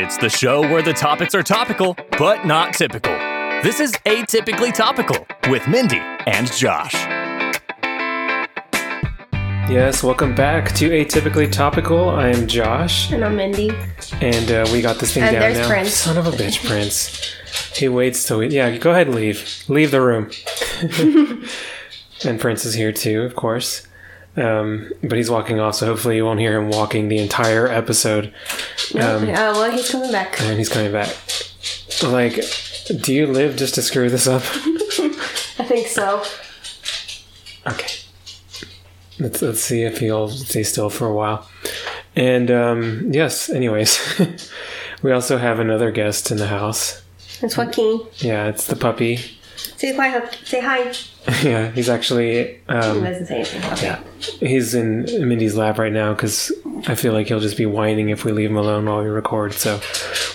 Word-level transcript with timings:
It's 0.00 0.16
the 0.16 0.28
show 0.28 0.60
where 0.60 0.80
the 0.80 0.92
topics 0.92 1.34
are 1.34 1.42
topical, 1.42 1.96
but 2.18 2.46
not 2.46 2.72
typical. 2.72 3.10
This 3.64 3.80
is 3.80 3.90
Atypically 4.06 4.72
Topical 4.72 5.26
with 5.50 5.66
Mindy 5.66 5.98
and 5.98 6.46
Josh. 6.52 6.94
Yes, 9.68 10.04
welcome 10.04 10.36
back 10.36 10.72
to 10.76 10.88
Atypically 10.90 11.50
Topical. 11.50 12.10
I 12.10 12.28
am 12.28 12.46
Josh, 12.46 13.10
And 13.10 13.24
I'm 13.24 13.34
Mindy. 13.34 13.70
and 14.20 14.48
uh, 14.52 14.68
we 14.72 14.80
got 14.82 15.00
this 15.00 15.14
thing 15.14 15.24
And 15.24 15.32
down 15.32 15.40
there's 15.40 15.58
now. 15.58 15.66
Prince. 15.68 15.94
Son 15.94 16.16
of 16.16 16.28
a 16.28 16.30
bitch, 16.30 16.64
Prince. 16.64 17.34
He 17.76 17.88
waits 17.88 18.24
till 18.24 18.38
we. 18.38 18.50
Yeah, 18.50 18.76
go 18.76 18.92
ahead 18.92 19.08
and 19.08 19.16
leave. 19.16 19.64
Leave 19.66 19.90
the 19.90 20.00
room. 20.00 20.30
and 22.24 22.38
Prince 22.38 22.64
is 22.64 22.74
here 22.74 22.92
too, 22.92 23.22
of 23.22 23.34
course. 23.34 23.87
Um, 24.38 24.92
but 25.02 25.16
he's 25.16 25.30
walking 25.30 25.58
off, 25.58 25.74
so 25.76 25.86
hopefully 25.86 26.16
you 26.16 26.24
won't 26.24 26.38
hear 26.38 26.60
him 26.60 26.70
walking 26.70 27.08
the 27.08 27.18
entire 27.18 27.66
episode. 27.66 28.26
Um, 28.94 29.28
oh, 29.28 29.52
well, 29.52 29.70
he's 29.70 29.90
coming 29.90 30.12
back. 30.12 30.40
And 30.40 30.58
he's 30.58 30.68
coming 30.68 30.92
back. 30.92 31.16
Like, 32.02 32.40
do 33.02 33.12
you 33.12 33.26
live 33.26 33.56
just 33.56 33.74
to 33.74 33.82
screw 33.82 34.08
this 34.08 34.26
up? 34.28 34.42
I 35.58 35.64
think 35.64 35.88
so. 35.88 36.22
Okay. 37.66 37.98
Let's 39.18 39.42
let's 39.42 39.60
see 39.60 39.82
if 39.82 39.98
he'll 39.98 40.28
stay 40.28 40.62
still 40.62 40.90
for 40.90 41.06
a 41.06 41.12
while. 41.12 41.48
And 42.14 42.50
um, 42.50 43.12
yes, 43.12 43.50
anyways, 43.50 43.98
we 45.02 45.10
also 45.10 45.38
have 45.38 45.58
another 45.58 45.90
guest 45.90 46.30
in 46.30 46.36
the 46.36 46.46
house. 46.46 47.02
It's 47.42 47.56
Joaquin. 47.56 48.00
Yeah, 48.18 48.46
it's 48.46 48.66
the 48.66 48.76
puppy. 48.76 49.18
Say 49.58 49.94
hi. 49.94 50.28
Say 50.44 50.60
hi. 50.62 50.92
yeah, 51.42 51.70
he's 51.72 51.88
actually 51.88 52.44
He 52.54 52.60
um, 52.68 53.02
doesn't 53.02 53.26
say 53.26 53.36
anything. 53.36 53.72
Okay. 53.72 53.86
yeah, 53.86 54.00
he's 54.48 54.74
in 54.74 55.02
Mindy's 55.28 55.56
lap 55.56 55.78
right 55.78 55.92
now 55.92 56.14
because 56.14 56.52
I 56.86 56.94
feel 56.94 57.12
like 57.12 57.26
he'll 57.26 57.40
just 57.40 57.56
be 57.56 57.66
whining 57.66 58.08
if 58.10 58.24
we 58.24 58.32
leave 58.32 58.50
him 58.50 58.56
alone 58.56 58.86
while 58.86 59.02
we 59.02 59.08
record. 59.08 59.52
So, 59.52 59.78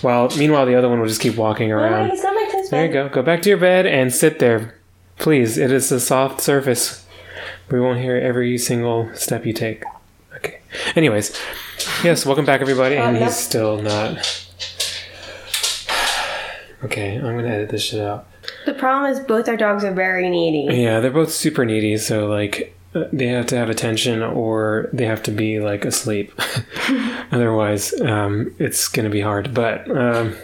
while 0.01 0.29
meanwhile 0.37 0.65
the 0.65 0.75
other 0.75 0.89
one 0.89 0.99
will 0.99 1.07
just 1.07 1.21
keep 1.21 1.35
walking 1.37 1.71
Oh, 1.71 1.77
around. 1.77 2.09
he's 2.09 2.21
got 2.21 2.33
my 2.33 2.65
There 2.69 2.85
you 2.85 2.91
go. 2.93 3.09
Go 3.09 3.21
back 3.21 3.41
to 3.43 3.49
your 3.49 3.57
bed 3.57 3.85
and 3.85 4.13
sit 4.13 4.39
there. 4.39 4.75
Please. 5.17 5.57
It 5.57 5.71
is 5.71 5.91
a 5.91 5.99
soft 5.99 6.41
surface. 6.41 7.05
We 7.71 7.79
won't 7.79 7.99
hear 7.99 8.17
every 8.17 8.57
single 8.57 9.09
step 9.15 9.45
you 9.45 9.53
take. 9.53 9.83
Okay. 10.35 10.59
Anyways, 10.95 11.39
yes, 12.03 12.25
welcome 12.25 12.45
back, 12.45 12.61
everybody. 12.61 12.97
And 12.97 13.15
he's 13.17 13.35
still 13.37 13.81
not. 13.81 14.17
Okay, 16.83 17.15
I'm 17.15 17.21
going 17.21 17.45
to 17.45 17.49
edit 17.49 17.69
this 17.69 17.81
shit 17.81 18.01
out. 18.01 18.27
The 18.65 18.73
problem 18.73 19.11
is 19.11 19.19
both 19.19 19.47
our 19.49 19.57
dogs 19.57 19.83
are 19.83 19.93
very 19.93 20.29
needy. 20.29 20.81
Yeah, 20.81 20.99
they're 20.99 21.11
both 21.11 21.31
super 21.31 21.65
needy, 21.65 21.97
so, 21.97 22.27
like, 22.27 22.75
uh, 22.95 23.05
they 23.11 23.27
have 23.27 23.45
to 23.47 23.57
have 23.57 23.69
attention 23.69 24.21
or 24.21 24.89
they 24.93 25.05
have 25.05 25.21
to 25.23 25.31
be, 25.31 25.59
like, 25.59 25.83
asleep. 25.85 26.31
Otherwise, 27.31 27.99
um, 28.01 28.53
it's 28.59 28.87
going 28.87 29.03
to 29.05 29.09
be 29.09 29.21
hard. 29.21 29.53
But 29.53 29.89
um, 29.89 30.35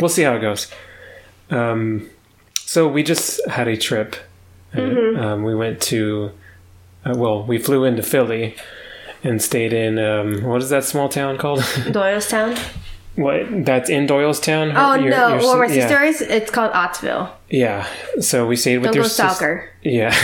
we'll 0.00 0.08
see 0.08 0.22
how 0.22 0.34
it 0.34 0.40
goes. 0.40 0.70
Um, 1.50 2.08
so 2.56 2.88
we 2.88 3.02
just 3.02 3.46
had 3.48 3.68
a 3.68 3.76
trip. 3.76 4.16
Uh, 4.76 4.82
Um, 4.82 5.42
we 5.44 5.54
went 5.54 5.80
to, 5.82 6.30
uh, 7.04 7.14
well, 7.16 7.42
we 7.42 7.58
flew 7.58 7.84
into 7.84 8.02
Philly 8.02 8.54
and 9.24 9.40
stayed 9.42 9.72
in, 9.72 9.98
um, 9.98 10.44
what 10.44 10.62
is 10.62 10.70
that 10.70 10.84
small 10.84 11.08
town 11.08 11.38
called? 11.38 11.60
Doylestown. 11.92 12.56
what? 13.16 13.64
That's 13.64 13.88
in 13.90 14.06
Doylestown? 14.06 14.72
Oh 14.76 14.94
Your- 14.94 15.10
no! 15.10 15.28
your 15.28 15.38
Well, 15.38 15.58
my 15.58 15.66
sis- 15.66 15.76
yeah. 15.76 15.88
sister 15.88 16.02
is. 16.04 16.20
It's 16.20 16.50
called 16.50 16.72
Ottsville. 16.72 17.30
Yeah. 17.50 17.86
So 18.20 18.46
we 18.46 18.56
stayed 18.56 18.78
with 18.78 18.86
Don't 18.86 18.94
your 18.94 19.04
go 19.04 19.08
sis- 19.08 19.14
stalker. 19.16 19.70
Yeah. 19.82 20.14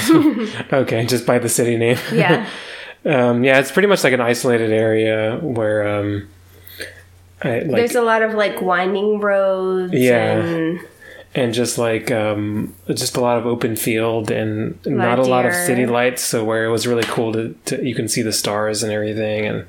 okay, 0.72 1.06
just 1.06 1.26
by 1.26 1.38
the 1.38 1.48
city 1.48 1.76
name. 1.76 1.98
Yeah. 2.12 2.48
Um, 3.06 3.44
yeah, 3.44 3.58
it's 3.58 3.70
pretty 3.70 3.88
much 3.88 4.02
like 4.02 4.14
an 4.14 4.22
isolated 4.22 4.72
area 4.72 5.38
where, 5.42 5.86
um, 5.86 6.26
I, 7.42 7.58
like, 7.58 7.70
There's 7.70 7.94
a 7.94 8.00
lot 8.02 8.22
of 8.22 8.32
like 8.32 8.62
winding 8.62 9.20
roads. 9.20 9.92
Yeah. 9.92 10.38
And 10.38 10.80
and 11.34 11.52
just 11.52 11.78
like 11.78 12.10
um, 12.10 12.74
just 12.88 13.16
a 13.16 13.20
lot 13.20 13.38
of 13.38 13.46
open 13.46 13.76
field 13.76 14.30
and 14.30 14.78
not 14.86 15.18
a 15.18 15.22
lot 15.22 15.44
of 15.44 15.52
city 15.52 15.84
lights. 15.84 16.22
So 16.22 16.44
where 16.44 16.64
it 16.64 16.70
was 16.70 16.86
really 16.86 17.02
cool 17.04 17.32
to, 17.32 17.54
to 17.66 17.84
you 17.84 17.94
can 17.94 18.08
see 18.08 18.22
the 18.22 18.32
stars 18.32 18.82
and 18.82 18.92
everything. 18.92 19.46
And 19.46 19.66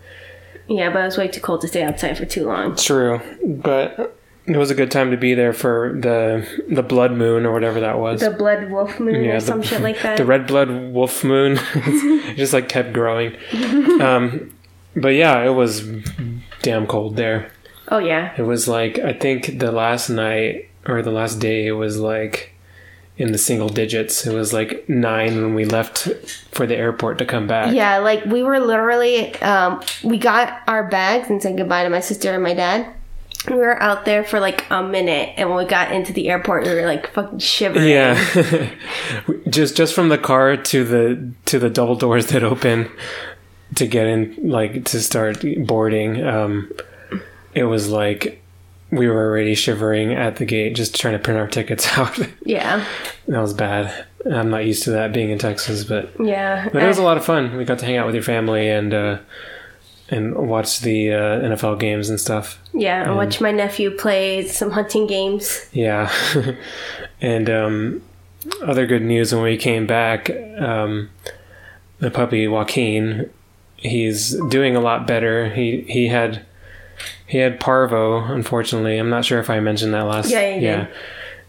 yeah, 0.68 0.90
but 0.92 1.02
it 1.02 1.06
was 1.06 1.18
way 1.18 1.28
too 1.28 1.42
cold 1.42 1.62
to 1.62 1.68
stay 1.68 1.84
outside 1.84 2.18
for 2.18 2.26
too 2.26 2.46
long. 2.46 2.76
true, 2.76 3.20
but 3.44 4.15
it 4.48 4.58
was 4.58 4.70
a 4.72 4.76
good 4.76 4.92
time 4.92 5.12
to 5.12 5.18
be 5.18 5.34
there 5.34 5.54
for 5.54 5.96
the 6.00 6.48
the 6.70 6.84
blood 6.84 7.12
moon 7.14 7.46
or 7.46 7.52
whatever 7.52 7.80
that 7.80 7.98
was. 8.00 8.22
The 8.22 8.32
blood 8.32 8.70
wolf 8.70 9.00
moon 9.00 9.24
Yeah, 9.24 9.32
or 9.32 9.40
the- 9.40 9.46
some 9.46 9.62
shit 9.62 9.82
like 9.82 10.02
that. 10.04 10.18
the 10.18 10.26
red 10.26 10.48
blood 10.48 10.70
wolf 10.70 11.24
moon 11.24 11.60
it 11.76 12.36
just 12.38 12.54
like 12.54 12.70
kept 12.70 12.94
growing. 12.94 13.36
um, 14.02 14.52
but 14.96 15.10
yeah, 15.10 15.44
it 15.44 15.50
was 15.54 15.88
damn 16.62 16.88
cold 16.88 17.16
there. 17.16 17.52
oh 17.90 17.98
yeah. 18.00 18.34
It 18.38 18.44
was 18.44 18.68
like 18.68 19.00
I 19.00 19.14
think 19.14 19.60
the 19.60 19.72
last 19.72 20.10
night 20.10 20.70
or 20.88 21.02
the 21.02 21.12
last 21.12 21.40
day 21.40 21.66
it 21.68 21.72
was 21.74 22.00
like 22.00 22.52
in 23.18 23.32
the 23.32 23.38
single 23.38 23.70
digits. 23.70 24.26
It 24.28 24.34
was 24.36 24.52
like 24.54 24.88
nine 24.90 25.36
when 25.42 25.56
we 25.56 25.64
left 25.66 26.08
for 26.52 26.68
the 26.68 26.76
airport 26.76 27.18
to 27.20 27.26
come 27.26 27.48
back. 27.48 27.74
Yeah, 27.74 28.00
like 28.00 28.26
we 28.26 28.44
were 28.44 28.60
literally, 28.60 29.34
um, 29.42 29.82
we 30.04 30.18
got 30.18 30.60
our 30.68 30.84
bags 30.90 31.30
and 31.30 31.42
said 31.42 31.56
goodbye 31.58 31.84
to 31.86 31.90
my 31.90 32.02
sister 32.02 32.34
and 32.34 32.44
my 32.44 32.54
dad. 32.54 32.94
We 33.50 33.56
were 33.56 33.82
out 33.82 34.06
there 34.06 34.24
for 34.24 34.40
like 34.40 34.66
a 34.70 34.84
minute, 34.84 35.34
and 35.38 35.50
when 35.50 35.58
we 35.58 35.66
got 35.66 35.92
into 35.92 36.14
the 36.14 36.30
airport, 36.30 36.64
we 36.64 36.74
were 36.74 36.86
like 36.86 37.14
fucking 37.14 37.40
shivering. 37.40 37.88
Yeah. 37.88 38.72
just 39.50 39.78
just 39.78 39.94
from 39.94 40.10
the 40.10 40.18
car 40.18 40.58
to 40.58 40.84
the 40.84 41.34
to 41.46 41.60
the 41.60 41.70
double 41.70 41.96
doors 41.96 42.28
that 42.28 42.44
open 42.44 42.90
to 43.76 43.88
get 43.88 44.08
in 44.08 44.36
like 44.50 44.86
to 44.86 45.02
start 45.02 45.44
boarding 45.66 46.24
um 46.24 46.72
it 47.56 47.64
was 47.64 47.90
like 47.90 48.44
we 48.92 49.08
were 49.08 49.26
already 49.28 49.56
shivering 49.56 50.14
at 50.14 50.36
the 50.38 50.46
gate 50.46 50.76
just 50.76 51.00
trying 51.00 51.14
to 51.14 51.20
print 51.20 51.40
our 51.40 51.48
tickets 51.48 51.88
out. 51.98 52.18
yeah, 52.46 52.86
that 53.28 53.40
was 53.40 53.54
bad. 53.54 54.06
I'm 54.32 54.50
not 54.50 54.66
used 54.66 54.84
to 54.84 54.92
that 54.92 55.14
being 55.14 55.30
in 55.30 55.38
Texas, 55.38 55.84
but 55.84 56.12
yeah. 56.20 56.70
But 56.72 56.84
it 56.84 56.88
was 56.88 56.98
a 56.98 57.04
lot 57.04 57.18
of 57.18 57.26
fun. 57.26 57.58
We 57.58 57.66
got 57.66 57.80
to 57.80 57.86
hang 57.86 57.98
out 57.98 58.06
with 58.06 58.16
your 58.16 58.24
family 58.24 58.70
and 58.70 58.94
uh, 58.94 59.18
and 60.10 60.36
watch 60.36 60.82
the 60.82 61.12
uh, 61.12 61.40
NFL 61.42 61.80
games 61.80 62.10
and 62.10 62.20
stuff. 62.20 62.60
yeah, 62.74 63.10
I 63.10 63.12
watched 63.12 63.42
my 63.42 63.52
nephew 63.52 63.92
play 63.92 64.48
some 64.48 64.72
hunting 64.72 65.08
games. 65.08 65.68
Yeah, 65.72 66.12
and 67.22 67.50
um, 67.50 68.02
other 68.64 68.86
good 68.86 69.02
news 69.02 69.34
when 69.34 69.44
we 69.44 69.58
came 69.58 69.88
back, 69.88 70.30
um, 70.60 71.10
the 72.00 72.12
puppy 72.12 72.48
Joaquin, 72.48 73.30
he's 73.78 74.36
doing 74.50 74.76
a 74.76 74.82
lot 74.82 75.08
better. 75.08 75.50
He 75.50 75.82
he 75.82 76.08
had 76.08 76.46
he 77.26 77.40
had 77.40 77.60
parvo. 77.60 78.24
Unfortunately, 78.24 78.98
I'm 78.98 79.10
not 79.10 79.26
sure 79.26 79.40
if 79.40 79.50
I 79.50 79.60
mentioned 79.60 79.94
that 79.94 80.04
last. 80.04 80.30
Yeah, 80.30 80.60
did. 80.60 80.88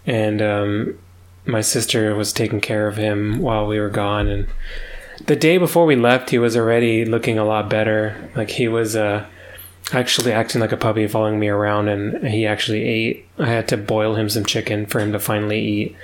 and 0.07 0.43
um, 0.43 0.99
my 1.45 1.61
sister 1.61 2.15
was 2.15 2.33
taking 2.33 2.61
care 2.61 2.89
of 2.89 2.97
him 2.97 3.39
while 3.39 3.67
we 3.67 3.79
were 3.79 3.91
gone 3.91 4.29
and 4.29 4.49
the 5.25 5.37
day 5.37 5.59
before 5.59 5.87
we 5.87 5.97
left 5.97 6.31
he 6.31 6.39
was 6.39 6.57
already 6.57 7.05
looking 7.05 7.39
a 7.39 7.45
lot 7.45 7.71
better. 7.71 8.31
Like 8.35 8.51
he 8.51 8.69
was 8.69 8.97
uh 8.97 9.27
actually 9.93 10.33
acting 10.33 10.61
like 10.61 10.73
a 10.73 10.77
puppy 10.77 11.07
following 11.07 11.39
me 11.39 11.49
around 11.49 11.89
and 11.89 12.27
he 12.27 12.47
actually 12.47 12.83
ate. 12.83 13.27
I 13.39 13.47
had 13.47 13.69
to 13.69 13.77
boil 13.77 14.15
him 14.15 14.29
some 14.29 14.45
chicken 14.45 14.87
for 14.87 15.01
him 15.01 15.13
to 15.13 15.19
finally 15.19 15.61
eat. 15.61 15.97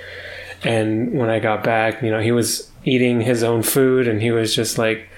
And 0.63 1.13
when 1.13 1.29
i 1.29 1.39
got 1.39 1.63
back 1.63 2.01
you 2.01 2.09
know 2.09 2.21
he 2.21 2.31
was 2.31 2.71
eating 2.85 3.21
his 3.21 3.43
own 3.43 3.63
food 3.63 4.07
and 4.07 4.21
he 4.21 4.31
was 4.31 4.55
just 4.55 4.77
like 4.77 5.09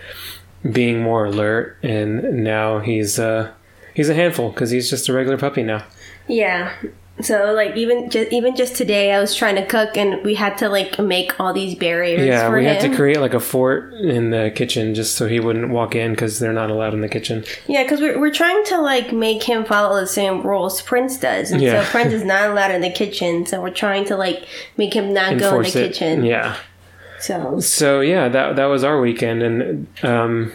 being 0.70 1.02
more 1.02 1.26
alert. 1.26 1.78
And 1.84 2.44
now 2.44 2.80
he's 2.80 3.20
uh 3.20 3.52
he's 3.94 4.10
a 4.10 4.16
handful 4.16 4.50
because 4.50 4.72
he's 4.72 4.90
just 4.90 5.10
a 5.10 5.14
regular 5.14 5.38
puppy 5.38 5.64
now. 5.64 5.86
Yeah. 6.28 6.74
So 7.22 7.54
like 7.54 7.78
even 7.78 8.10
just 8.10 8.34
even 8.34 8.58
just 8.58 8.76
today, 8.76 9.14
I 9.14 9.22
was 9.22 9.34
trying 9.34 9.56
to 9.56 9.66
cook, 9.66 9.96
and 9.96 10.22
we 10.26 10.36
had 10.36 10.58
to 10.58 10.68
like 10.68 11.00
make 11.00 11.40
all 11.40 11.54
these 11.54 11.74
barriers. 11.74 12.26
Yeah, 12.26 12.50
we 12.54 12.66
had 12.66 12.82
to 12.82 12.94
create 12.94 13.22
like 13.22 13.34
a 13.34 13.40
fort 13.40 13.94
in 13.94 14.32
the 14.32 14.52
kitchen 14.54 14.94
just 14.94 15.16
so 15.16 15.26
he 15.28 15.40
wouldn't 15.40 15.70
walk 15.70 15.96
in 15.96 16.12
because 16.12 16.40
they're 16.40 16.52
not 16.52 16.70
allowed 16.70 16.94
in 16.94 17.00
the 17.00 17.08
kitchen. 17.08 17.46
Yeah, 17.68 17.84
because 17.84 18.02
we're, 18.02 18.20
we're 18.20 18.34
trying 18.34 18.64
to 18.66 18.82
like 18.82 19.14
make 19.14 19.42
him 19.44 19.64
follow 19.64 19.98
the 20.00 20.08
same 20.08 20.42
rules 20.42 20.82
Prince 20.82 21.18
does, 21.18 21.52
and 21.52 21.62
Yeah. 21.62 21.84
so 21.86 21.90
Prince 21.92 22.12
is 22.12 22.24
not 22.34 22.50
allowed 22.50 22.72
in 22.72 22.82
the 22.82 22.92
kitchen. 22.92 23.46
So 23.46 23.62
we're 23.62 23.70
trying 23.70 24.04
to 24.06 24.18
like 24.18 24.46
make 24.76 24.94
him 24.94 25.14
not 25.14 25.38
go 25.38 25.56
in 25.62 25.64
the 25.64 25.68
it. 25.70 25.72
kitchen. 25.94 26.26
Yeah. 26.26 26.58
So 27.22 27.62
So 27.62 28.02
yeah, 28.02 28.28
that 28.28 28.58
that 28.58 28.66
was 28.66 28.84
our 28.84 29.00
weekend, 29.00 29.42
and 29.42 29.88
um, 30.04 30.52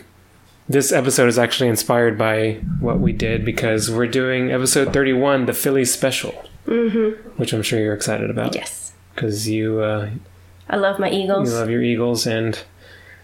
this 0.69 0.93
episode 0.93 1.27
is 1.29 1.39
actually 1.39 1.71
inspired 1.71 2.19
by 2.19 2.61
what 2.81 3.01
we 3.01 3.13
did 3.15 3.47
because 3.47 3.91
we're 3.91 4.07
doing 4.07 4.53
episode 4.53 4.93
thirty-one, 4.93 5.47
the 5.47 5.55
Philly 5.55 5.87
special, 5.87 6.45
mm-hmm. 6.71 7.29
which 7.37 7.53
I'm 7.53 7.63
sure 7.63 7.79
you're 7.81 7.95
excited 7.95 8.31
about. 8.31 8.55
yes, 8.55 8.93
because 9.15 9.49
you 9.49 9.81
uh, 9.81 10.11
I 10.69 10.77
love 10.77 10.99
my 10.99 11.11
Eagles. 11.11 11.51
you 11.51 11.57
love 11.57 11.71
your 11.71 11.83
Eagles 11.83 12.27
and 12.27 12.59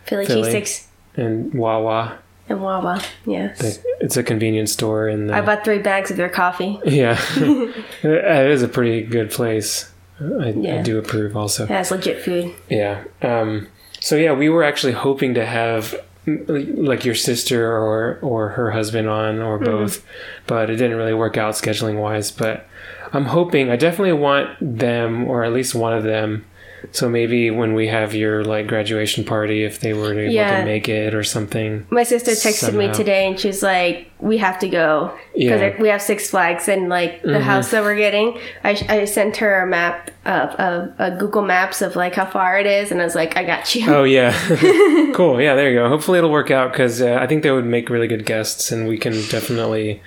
Philly, 0.04 0.26
Philly. 0.26 0.42
cheese 0.42 0.50
sticks, 0.50 0.88
and 1.16 1.54
Wawa. 1.54 2.18
and 2.48 2.60
Wawa. 2.62 3.02
Yes, 3.24 3.80
It's 4.00 4.16
a 4.16 4.22
convenience 4.22 4.72
store 4.72 5.08
and 5.08 5.32
I 5.34 5.40
bought 5.40 5.64
three 5.64 5.78
bags 5.78 6.10
of 6.10 6.16
their 6.16 6.28
coffee. 6.28 6.78
yeah, 6.84 7.18
it 7.36 8.50
is 8.50 8.62
a 8.62 8.68
pretty 8.68 9.02
good 9.02 9.30
place. 9.30 9.90
I, 10.18 10.48
I 10.48 10.82
do 10.82 10.98
approve 10.98 11.36
also. 11.36 11.64
It 11.64 11.70
has 11.70 11.90
legit 11.90 12.22
food. 12.22 12.54
Yeah. 12.70 13.04
Um, 13.20 13.68
so 14.00 14.16
yeah, 14.16 14.32
we 14.32 14.48
were 14.48 14.64
actually 14.64 14.94
hoping 14.94 15.34
to 15.34 15.44
have 15.44 15.94
like 16.26 17.04
your 17.04 17.14
sister 17.14 17.70
or 17.70 18.18
or 18.20 18.50
her 18.50 18.72
husband 18.72 19.08
on 19.08 19.40
or 19.40 19.56
mm-hmm. 19.58 19.64
both, 19.64 20.04
but 20.46 20.70
it 20.70 20.76
didn't 20.76 20.96
really 20.96 21.14
work 21.14 21.36
out 21.36 21.54
scheduling 21.54 22.00
wise. 22.00 22.30
But 22.30 22.66
I'm 23.12 23.26
hoping 23.26 23.70
I 23.70 23.76
definitely 23.76 24.14
want 24.14 24.50
them 24.60 25.24
or 25.28 25.44
at 25.44 25.52
least 25.52 25.74
one 25.74 25.92
of 25.92 26.02
them. 26.02 26.44
So 26.92 27.08
maybe 27.08 27.50
when 27.50 27.74
we 27.74 27.88
have 27.88 28.14
your 28.14 28.44
like 28.44 28.66
graduation 28.66 29.24
party, 29.24 29.64
if 29.64 29.80
they 29.80 29.92
were 29.92 30.12
able 30.18 30.32
Yeah. 30.32 30.60
to 30.60 30.64
make 30.64 30.88
it 30.88 31.14
or 31.14 31.22
something. 31.24 31.86
My 31.90 32.02
sister 32.02 32.32
texted 32.32 32.74
me 32.74 32.92
today 32.92 33.26
and 33.26 33.38
she's 33.38 33.62
like, 33.62 34.10
"We 34.20 34.38
have 34.38 34.58
to 34.60 34.68
go 34.68 35.12
because 35.34 35.60
Yeah. 35.60 35.80
we 35.82 35.88
have 35.88 36.00
Six 36.02 36.30
Flags 36.30 36.68
and 36.68 36.88
like 36.88 37.22
the 37.22 37.40
house 37.40 37.70
that 37.70 37.82
we're 37.82 37.96
getting." 37.96 38.38
I, 38.64 38.70
I 38.88 39.04
sent 39.04 39.36
her 39.38 39.60
a 39.60 39.66
map 39.66 40.10
of, 40.24 40.50
of 40.58 40.92
a 40.98 41.10
Google 41.16 41.42
Maps 41.42 41.82
of 41.82 41.96
like 41.96 42.14
how 42.14 42.26
far 42.26 42.58
it 42.58 42.66
is, 42.66 42.90
and 42.90 43.00
I 43.00 43.04
was 43.04 43.14
like, 43.14 43.36
"I 43.36 43.44
got 43.44 43.74
you." 43.74 43.90
Oh 43.92 44.04
yeah, 44.04 44.32
cool. 45.14 45.40
Yeah, 45.40 45.54
there 45.54 45.70
you 45.70 45.78
go. 45.78 45.88
Hopefully 45.88 46.18
it'll 46.18 46.30
work 46.32 46.50
out 46.50 46.72
because 46.72 47.00
uh, 47.02 47.18
I 47.20 47.26
think 47.26 47.42
they 47.42 47.50
would 47.50 47.66
make 47.66 47.88
really 47.90 48.08
good 48.08 48.24
guests, 48.26 48.72
and 48.72 48.88
we 48.88 48.98
can 48.98 49.12
definitely 49.28 50.02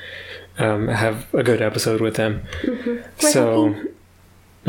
um, 0.58 0.88
have 0.88 1.26
a 1.34 1.44
good 1.44 1.62
episode 1.62 2.02
with 2.02 2.16
them. 2.16 2.44
So. 3.20 3.76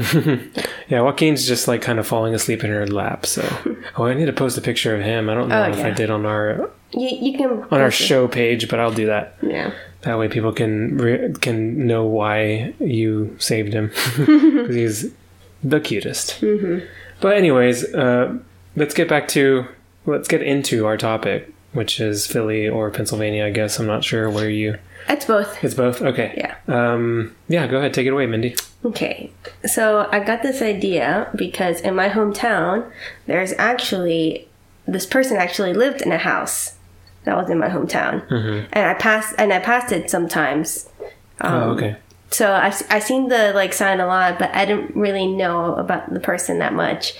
yeah, 0.88 1.00
Joaquin's 1.00 1.46
just 1.46 1.68
like 1.68 1.82
kind 1.82 1.98
of 1.98 2.06
falling 2.06 2.34
asleep 2.34 2.64
in 2.64 2.70
her 2.70 2.86
lap. 2.86 3.26
So, 3.26 3.42
oh, 3.96 4.06
I 4.06 4.14
need 4.14 4.26
to 4.26 4.32
post 4.32 4.56
a 4.58 4.60
picture 4.60 4.94
of 4.94 5.02
him. 5.02 5.28
I 5.30 5.34
don't 5.34 5.48
know 5.48 5.62
Oh, 5.64 5.70
if 5.70 5.84
I 5.84 5.90
did 5.90 6.10
on 6.10 6.26
our 6.26 6.70
You, 6.92 7.08
you 7.08 7.38
can 7.38 7.50
on 7.70 7.80
our 7.80 7.90
show 7.90 8.28
page, 8.28 8.68
but 8.68 8.80
I'll 8.80 8.92
do 8.92 9.06
that. 9.06 9.36
Yeah. 9.42 9.72
That 10.02 10.18
way, 10.18 10.28
people 10.28 10.52
can 10.52 10.96
re- 10.96 11.32
can 11.40 11.86
know 11.86 12.04
why 12.06 12.72
you 12.80 13.36
saved 13.38 13.72
him 13.74 13.88
because 14.16 14.74
he's 14.74 15.12
the 15.62 15.78
cutest. 15.80 16.42
But 17.20 17.36
anyways, 17.36 17.92
uh, 17.94 18.38
let's 18.76 18.94
get 18.94 19.08
back 19.08 19.28
to 19.28 19.66
let's 20.06 20.26
get 20.28 20.42
into 20.42 20.86
our 20.86 20.96
topic, 20.96 21.52
which 21.72 22.00
is 22.00 22.26
Philly 22.26 22.68
or 22.68 22.90
Pennsylvania. 22.90 23.46
I 23.46 23.50
guess 23.50 23.78
I'm 23.78 23.86
not 23.86 24.04
sure 24.04 24.28
where 24.30 24.50
you. 24.50 24.78
It's 25.08 25.24
both. 25.24 25.62
It's 25.64 25.74
both. 25.74 26.02
Okay. 26.02 26.34
Yeah. 26.36 26.56
Um. 26.68 27.34
Yeah. 27.48 27.66
Go 27.66 27.78
ahead. 27.78 27.94
Take 27.94 28.06
it 28.06 28.10
away, 28.10 28.26
Mindy. 28.26 28.54
Okay, 28.82 29.30
so 29.66 30.08
I 30.10 30.20
got 30.20 30.42
this 30.42 30.62
idea 30.62 31.30
because 31.34 31.82
in 31.82 31.94
my 31.94 32.08
hometown, 32.08 32.90
there's 33.26 33.52
actually 33.58 34.48
this 34.86 35.04
person 35.04 35.36
actually 35.36 35.74
lived 35.74 36.00
in 36.00 36.12
a 36.12 36.18
house 36.18 36.76
that 37.24 37.36
was 37.36 37.50
in 37.50 37.58
my 37.58 37.68
hometown, 37.68 38.24
and 38.72 38.86
I 38.86 38.94
passed 38.94 39.34
and 39.36 39.52
I 39.52 39.58
passed 39.58 39.92
it 39.92 40.08
sometimes. 40.10 40.88
oh, 41.42 41.70
okay. 41.72 41.96
So 42.30 42.52
I 42.52 42.72
I 42.88 43.00
seen 43.00 43.28
the 43.28 43.52
like 43.54 43.74
sign 43.74 44.00
a 44.00 44.06
lot, 44.06 44.38
but 44.38 44.54
I 44.54 44.64
didn't 44.64 44.96
really 44.96 45.26
know 45.26 45.74
about 45.74 46.12
the 46.14 46.20
person 46.20 46.58
that 46.60 46.72
much. 46.72 47.12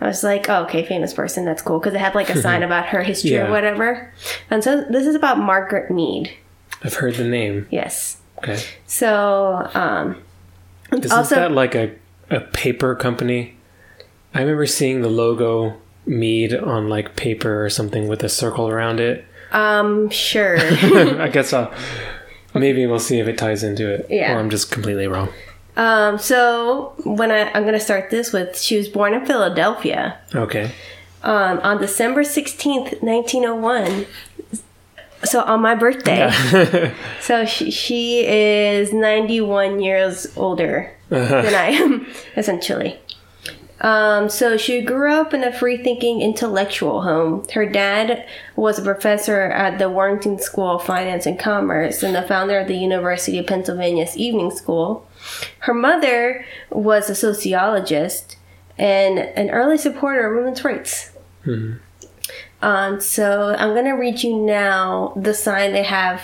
I 0.00 0.06
was 0.08 0.22
like, 0.24 0.48
oh, 0.50 0.64
okay, 0.64 0.84
famous 0.84 1.14
person, 1.14 1.44
that's 1.44 1.62
cool 1.62 1.78
because 1.78 1.94
it 1.94 1.98
had 2.00 2.14
like 2.14 2.28
a 2.30 2.40
sign 2.40 2.62
about 2.68 2.86
her 2.86 3.02
history 3.02 3.30
Yeah. 3.32 3.46
or 3.46 3.50
whatever. 3.50 4.12
And 4.50 4.62
so 4.62 4.82
this 4.90 5.06
is 5.06 5.14
about 5.14 5.38
Margaret 5.38 5.90
Mead. 5.90 6.30
I've 6.82 6.94
heard 6.94 7.14
the 7.14 7.24
name. 7.24 7.66
Yes. 7.70 8.18
Okay. 8.38 8.60
So 8.86 9.70
um, 9.74 10.22
Isn't 10.92 11.10
Also- 11.12 11.36
that 11.36 11.52
like 11.52 11.74
a 11.74 11.92
a 12.30 12.40
paper 12.40 12.94
company? 12.94 13.56
I 14.34 14.40
remember 14.40 14.66
seeing 14.66 15.02
the 15.02 15.08
logo 15.08 15.76
Mead 16.06 16.54
on 16.54 16.88
like 16.88 17.16
paper 17.16 17.64
or 17.64 17.70
something 17.70 18.08
with 18.08 18.22
a 18.24 18.28
circle 18.28 18.68
around 18.68 18.98
it. 19.00 19.24
um, 19.52 20.10
sure. 20.10 20.56
I 20.60 21.28
guess 21.28 21.52
I'll 21.52 21.72
maybe 22.54 22.84
we'll 22.86 22.98
see 22.98 23.20
if 23.20 23.28
it 23.28 23.38
ties 23.38 23.62
into 23.62 23.88
it. 23.88 24.06
Yeah. 24.10 24.34
Or 24.34 24.40
I'm 24.40 24.50
just 24.50 24.70
completely 24.70 25.06
wrong. 25.06 25.28
Um, 25.76 26.18
so 26.18 26.94
when 27.04 27.30
I, 27.32 27.50
I'm 27.52 27.64
gonna 27.64 27.80
start 27.80 28.10
this 28.10 28.32
with, 28.32 28.58
she 28.58 28.76
was 28.76 28.88
born 28.88 29.12
in 29.14 29.26
Philadelphia 29.26 30.18
Okay. 30.34 30.70
um, 31.22 31.58
on 31.64 31.78
December 31.80 32.22
16th, 32.22 33.02
1901. 33.02 34.06
So 35.24 35.40
on 35.42 35.60
my 35.62 35.74
birthday. 35.74 36.30
so 37.20 37.44
she, 37.46 37.70
she 37.70 38.26
is 38.26 38.92
91 38.92 39.80
years 39.80 40.26
older 40.36 40.92
than 41.08 41.54
I 41.54 41.70
am, 41.70 42.06
essentially. 42.36 42.98
Um, 43.80 44.28
so 44.30 44.56
she 44.56 44.80
grew 44.82 45.12
up 45.12 45.34
in 45.34 45.42
a 45.42 45.52
free 45.52 45.76
thinking 45.82 46.20
intellectual 46.22 47.02
home. 47.02 47.46
Her 47.52 47.66
dad 47.66 48.26
was 48.56 48.78
a 48.78 48.82
professor 48.82 49.42
at 49.42 49.78
the 49.78 49.90
Warrington 49.90 50.38
School 50.38 50.76
of 50.76 50.84
Finance 50.84 51.26
and 51.26 51.38
Commerce 51.38 52.02
and 52.02 52.14
the 52.14 52.22
founder 52.22 52.58
of 52.60 52.68
the 52.68 52.76
University 52.76 53.38
of 53.38 53.46
Pennsylvania's 53.46 54.16
Evening 54.16 54.50
School. 54.52 55.06
Her 55.60 55.74
mother 55.74 56.44
was 56.70 57.08
a 57.10 57.14
sociologist 57.14 58.36
and 58.78 59.18
an 59.18 59.50
early 59.50 59.78
supporter 59.78 60.30
of 60.30 60.36
women's 60.36 60.64
rights. 60.64 61.12
Um, 62.62 63.00
so 63.00 63.54
I'm 63.58 63.70
going 63.70 63.84
to 63.84 63.92
read 63.92 64.22
you 64.22 64.36
now 64.36 65.12
the 65.16 65.34
sign 65.34 65.72
they 65.72 65.82
have 65.82 66.22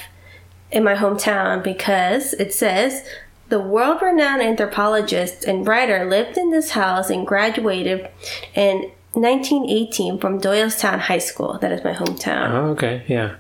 in 0.71 0.85
my 0.85 0.95
hometown 0.95 1.63
because 1.63 2.33
it 2.35 2.55
says 2.55 3.05
the 3.49 3.61
world 3.61 4.01
renowned 4.01 4.41
anthropologist 4.43 5.45
and 5.45 5.67
writer 5.67 6.09
lived 6.09 6.39
in 6.39 6.51
this 6.51 6.71
house 6.71 7.11
and 7.11 7.27
graduated 7.27 8.09
in 8.55 8.91
1918 9.13 10.19
from 10.19 10.41
Doylestown 10.41 11.01
High 11.01 11.19
School. 11.19 11.59
That 11.59 11.73
is 11.73 11.83
my 11.83 11.93
hometown. 11.93 12.51
Oh, 12.51 12.67
okay. 12.71 13.05
Yeah. 13.09 13.37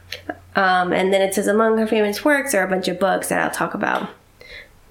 Um, 0.56 0.92
and 0.92 1.12
then 1.12 1.22
it 1.22 1.32
says 1.32 1.46
among 1.46 1.78
her 1.78 1.86
famous 1.86 2.24
works 2.24 2.54
are 2.54 2.64
a 2.64 2.68
bunch 2.68 2.88
of 2.88 2.98
books 2.98 3.28
that 3.28 3.40
I'll 3.40 3.50
talk 3.50 3.74
about. 3.74 4.10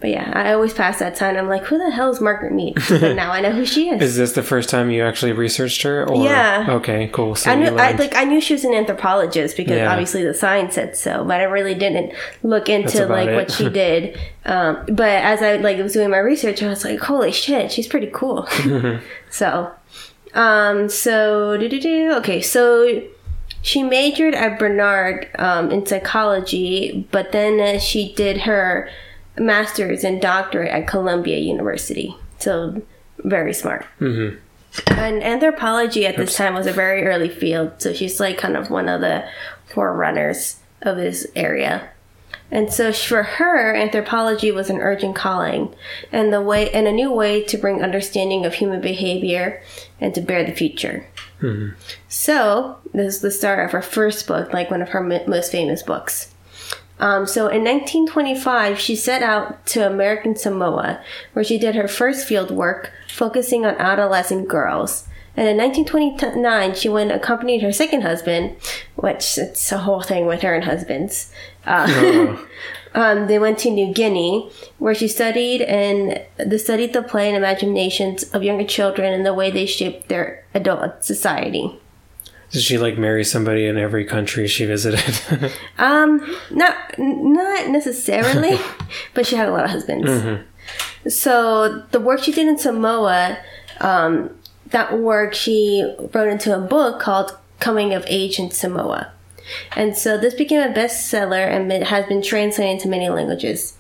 But 0.02 0.12
yeah, 0.12 0.32
I 0.34 0.54
always 0.54 0.74
pass 0.74 1.00
that 1.00 1.18
sign. 1.18 1.36
I'm 1.36 1.50
like, 1.50 1.64
who 1.64 1.78
the 1.78 1.90
hell 1.92 2.10
is 2.10 2.22
Margaret 2.22 2.54
Mead? 2.54 2.78
But 2.90 3.16
now 3.16 3.32
I 3.32 3.42
know 3.42 3.52
who 3.52 3.66
she 3.66 3.90
is. 3.90 4.02
Is 4.02 4.16
this 4.16 4.32
the 4.32 4.44
first 4.44 4.70
time 4.70 4.90
you 4.92 5.04
actually 5.04 5.34
researched 5.34 5.82
her? 5.82 6.08
Or 6.10 6.24
Yeah. 6.24 6.68
Okay. 6.70 7.10
Cool. 7.12 7.36
So 7.36 7.52
I 7.52 7.56
knew, 7.56 7.76
I 7.78 7.92
like, 7.92 8.16
I 8.16 8.24
knew 8.24 8.40
she 8.40 8.54
was 8.54 8.64
an 8.64 8.74
anthropologist 8.74 9.58
because 9.58 9.76
Yeah. 9.76 9.92
obviously 9.92 10.24
the 10.24 10.34
sign 10.34 10.72
said 10.72 10.96
so, 10.96 11.26
but 11.26 11.42
I 11.42 11.44
really 11.44 11.76
didn't 11.76 12.14
look 12.44 12.70
into 12.70 13.06
like 13.08 13.28
it. 13.28 13.36
what 13.36 13.52
she 13.52 13.70
did. 13.84 14.18
Um, 14.46 14.86
but 14.88 15.10
as 15.24 15.42
I 15.42 15.58
like 15.58 15.78
was 15.80 15.92
doing 15.94 16.10
my 16.12 16.20
research, 16.20 16.64
I 16.64 16.68
was 16.70 16.86
like, 16.86 17.00
holy 17.00 17.34
shit, 17.34 17.70
she's 17.70 17.88
pretty 17.88 18.10
cool. 18.14 18.48
so, 19.30 19.70
um, 20.34 20.88
so 20.88 21.58
do 21.58 22.14
okay, 22.20 22.40
so 22.42 23.02
she 23.62 23.84
majored 23.84 24.34
at 24.34 24.58
Barnard 24.60 25.28
um, 25.38 25.72
in 25.72 25.86
psychology, 25.86 27.06
but 27.12 27.34
then 27.34 27.60
uh, 27.60 27.80
she 27.80 28.14
did 28.14 28.42
her 28.42 28.90
master's 29.40 30.04
and 30.04 30.22
doctorate 30.22 30.72
at 30.72 30.88
Columbia 30.88 31.38
University. 31.38 32.16
So 32.40 32.82
very 33.20 33.54
smart. 33.54 33.86
Mm-hmm. 34.00 34.38
And 34.88 35.24
anthropology 35.24 36.06
at 36.06 36.18
this 36.18 36.36
time 36.36 36.54
was 36.54 36.68
a 36.68 36.74
very 36.74 37.06
early 37.06 37.30
field, 37.30 37.74
so 37.80 37.92
she's 37.94 38.20
like 38.20 38.38
kind 38.38 38.56
of 38.56 38.70
one 38.70 38.88
of 38.88 39.02
the 39.02 39.28
forerunners 39.66 40.58
of 40.84 40.98
this 40.98 41.26
area. 41.36 41.90
And 42.52 42.72
so 42.74 42.92
for 42.92 43.24
her, 43.24 43.76
anthropology 43.76 44.52
was 44.52 44.70
an 44.70 44.80
urgent 44.80 45.16
calling 45.16 45.74
and 46.12 46.34
the 46.34 46.42
way 46.42 46.72
and 46.72 46.88
a 46.88 46.92
new 46.92 47.12
way 47.12 47.44
to 47.44 47.58
bring 47.58 47.84
understanding 47.84 48.46
of 48.46 48.56
human 48.56 48.82
behavior 48.82 49.62
and 50.00 50.16
to 50.16 50.22
bear 50.22 50.44
the 50.44 50.52
future. 50.52 51.06
Mm-hmm. 51.42 51.76
So 52.08 52.78
this 52.94 53.16
is 53.16 53.22
the 53.22 53.32
start 53.32 53.66
of 53.66 53.72
her 53.72 53.82
first 53.82 54.28
book, 54.28 54.52
like 54.52 54.72
one 54.72 54.82
of 54.82 54.90
her 54.90 55.02
mo- 55.02 55.24
most 55.28 55.52
famous 55.52 55.84
books. 55.84 56.34
Um, 57.00 57.26
so 57.26 57.48
in 57.48 57.64
1925, 57.64 58.78
she 58.78 58.96
set 58.96 59.24
out 59.24 59.66
to 59.68 59.88
American 59.88 60.36
Samoa, 60.36 61.02
where 61.34 61.46
she 61.46 61.58
did 61.58 61.76
her 61.76 61.88
first 61.88 62.28
field 62.28 62.52
work 62.52 62.92
focusing 63.08 63.66
on 63.66 63.76
adolescent 63.76 64.48
girls. 64.48 65.08
And 65.38 65.48
in 65.48 65.58
1929, 65.58 66.76
she 66.76 66.90
went 66.90 67.12
and 67.12 67.22
accompanied 67.22 67.62
her 67.62 67.72
second 67.72 68.02
husband, 68.02 68.58
which 68.96 69.38
it's 69.38 69.72
a 69.72 69.78
whole 69.78 70.02
thing 70.02 70.26
with 70.26 70.42
her 70.42 70.54
and 70.54 70.66
husbands. 70.66 71.32
Uh, 71.66 72.38
um, 72.94 73.28
they 73.28 73.40
went 73.40 73.60
to 73.60 73.70
New 73.70 73.94
Guinea, 73.94 74.52
where 74.80 74.96
she 74.96 75.08
studied 75.08 75.62
and 75.62 76.22
they 76.38 76.58
studied 76.58 76.92
the 76.92 77.02
play 77.02 77.30
and 77.30 77.38
imaginations 77.38 78.24
of 78.34 78.44
younger 78.44 78.66
children 78.66 79.14
and 79.14 79.26
the 79.26 79.34
way 79.34 79.50
they 79.50 79.66
shaped 79.66 80.10
their 80.10 80.44
adult 80.54 81.06
society. 81.06 81.80
Did 82.52 82.62
she 82.64 82.78
like 82.78 82.98
marry 82.98 83.24
somebody 83.24 83.66
in 83.66 83.78
every 83.78 84.06
country 84.06 84.48
she 84.48 84.66
visited? 84.66 85.52
Um, 85.78 86.38
not 86.52 86.76
not 86.98 87.70
necessarily, 87.70 88.60
but 89.14 89.26
she 89.26 89.36
had 89.36 89.48
a 89.48 89.52
lot 89.52 89.66
of 89.66 89.72
husbands. 89.72 90.44
So 91.08 91.84
the 91.92 92.00
work 92.00 92.22
she 92.24 92.32
did 92.32 92.48
in 92.48 92.58
Samoa, 92.58 93.38
um, 93.80 94.32
that 94.68 95.00
work 95.00 95.34
she 95.34 95.96
wrote 96.14 96.28
into 96.28 96.56
a 96.56 96.60
book 96.60 97.00
called 97.00 97.38
"Coming 97.60 97.94
of 97.94 98.04
Age 98.08 98.40
in 98.40 98.52
Samoa," 98.52 99.14
and 99.76 99.96
so 99.96 100.18
this 100.18 100.34
became 100.34 100.62
a 100.62 100.74
bestseller 100.74 101.48
and 101.48 101.72
it 101.72 101.84
has 101.84 102.06
been 102.08 102.22
translated 102.22 102.74
into 102.74 102.90
many 102.90 103.10
languages. 103.10 103.76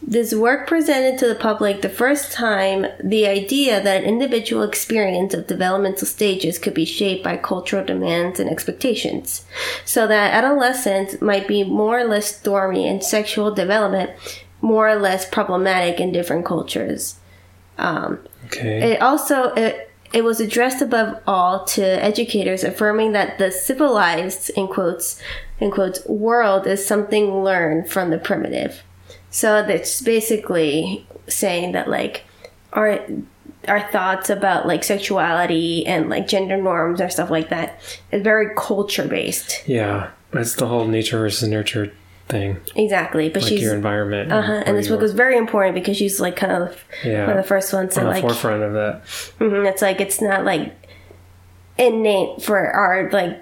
This 0.00 0.32
work 0.32 0.68
presented 0.68 1.18
to 1.18 1.28
the 1.28 1.34
public 1.34 1.82
the 1.82 1.88
first 1.88 2.32
time 2.32 2.86
the 3.02 3.26
idea 3.26 3.82
that 3.82 4.02
an 4.02 4.08
individual 4.08 4.62
experience 4.62 5.34
of 5.34 5.48
developmental 5.48 6.06
stages 6.06 6.58
could 6.58 6.74
be 6.74 6.84
shaped 6.84 7.24
by 7.24 7.36
cultural 7.36 7.84
demands 7.84 8.38
and 8.38 8.48
expectations, 8.48 9.44
so 9.84 10.06
that 10.06 10.32
adolescence 10.34 11.20
might 11.20 11.48
be 11.48 11.64
more 11.64 11.98
or 11.98 12.04
less 12.04 12.36
stormy 12.36 12.88
and 12.88 13.02
sexual 13.02 13.52
development 13.52 14.10
more 14.60 14.88
or 14.88 14.96
less 14.96 15.28
problematic 15.28 16.00
in 16.00 16.12
different 16.12 16.44
cultures. 16.44 17.16
Um, 17.76 18.18
okay. 18.46 18.92
it 18.92 19.02
also 19.02 19.52
it, 19.54 19.90
it 20.12 20.24
was 20.24 20.40
addressed 20.40 20.80
above 20.80 21.20
all 21.26 21.64
to 21.66 21.82
educators, 21.82 22.64
affirming 22.64 23.12
that 23.12 23.38
the 23.38 23.50
civilized, 23.50 24.50
in 24.50 24.68
quotes, 24.68 25.20
in 25.60 25.70
quotes, 25.70 26.04
world 26.06 26.66
is 26.66 26.86
something 26.86 27.42
learned 27.44 27.90
from 27.90 28.10
the 28.10 28.18
primitive. 28.18 28.82
So 29.38 29.62
that's 29.62 30.00
basically 30.02 31.06
saying 31.28 31.70
that 31.72 31.88
like 31.88 32.24
our 32.72 32.98
our 33.68 33.80
thoughts 33.92 34.30
about 34.30 34.66
like 34.66 34.82
sexuality 34.82 35.86
and 35.86 36.08
like 36.10 36.26
gender 36.26 36.56
norms 36.56 37.00
or 37.00 37.08
stuff 37.08 37.30
like 37.30 37.48
that 37.50 37.78
is 38.10 38.22
very 38.22 38.52
culture 38.56 39.06
based. 39.06 39.62
Yeah, 39.68 40.10
it's 40.32 40.54
the 40.56 40.66
whole 40.66 40.86
nature 40.86 41.18
versus 41.18 41.48
nurture 41.48 41.92
thing, 42.28 42.58
Exactly, 42.74 43.28
but 43.28 43.42
like 43.42 43.48
she's 43.48 43.62
your 43.62 43.74
environment. 43.76 44.32
uh-huh, 44.32 44.52
where 44.52 44.62
and 44.66 44.76
this 44.76 44.88
book 44.88 45.00
was 45.00 45.12
very 45.14 45.36
important 45.36 45.74
because 45.76 45.96
she's 45.96 46.18
like 46.18 46.34
kind 46.34 46.52
of 46.52 46.84
Yeah. 47.04 47.20
one 47.28 47.36
of 47.36 47.42
the 47.44 47.48
first 47.48 47.72
ones 47.72 47.94
to 47.94 48.00
on 48.00 48.06
the 48.06 48.12
like 48.12 48.22
forefront 48.22 48.62
of 48.64 48.72
that. 48.72 49.04
Mhm, 49.38 49.66
It's 49.70 49.82
like 49.82 50.00
it's 50.00 50.20
not 50.20 50.44
like 50.44 50.74
innate 51.78 52.42
for 52.42 52.58
our 52.58 53.08
like 53.12 53.40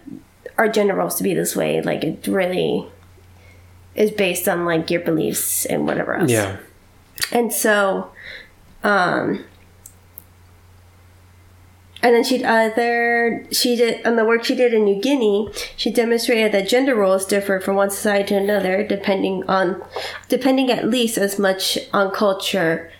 our 0.58 0.68
gender 0.68 0.94
roles 0.94 1.14
to 1.16 1.22
be 1.22 1.32
this 1.34 1.56
way. 1.56 1.80
Like 1.80 2.04
it 2.04 2.26
really 2.26 2.86
is 3.96 4.10
based 4.10 4.48
on 4.48 4.64
like 4.64 4.90
your 4.90 5.00
beliefs 5.00 5.64
and 5.64 5.86
whatever 5.86 6.14
else. 6.14 6.30
Yeah, 6.30 6.58
And 7.32 7.52
so, 7.52 8.12
um, 8.84 9.44
and 12.02 12.14
then 12.14 12.22
she 12.22 12.44
other 12.44 13.46
she 13.50 13.74
did 13.74 14.06
on 14.06 14.16
the 14.16 14.24
work 14.24 14.44
she 14.44 14.54
did 14.54 14.74
in 14.74 14.84
New 14.84 15.00
Guinea. 15.00 15.50
She 15.76 15.90
demonstrated 15.90 16.52
that 16.52 16.68
gender 16.68 16.94
roles 16.94 17.26
differ 17.26 17.58
from 17.58 17.74
one 17.76 17.90
society 17.90 18.28
to 18.28 18.36
another, 18.36 18.86
depending 18.86 19.42
on 19.48 19.82
depending 20.28 20.70
at 20.70 20.88
least 20.88 21.18
as 21.18 21.38
much 21.38 21.78
on 21.92 22.12
culture 22.12 22.92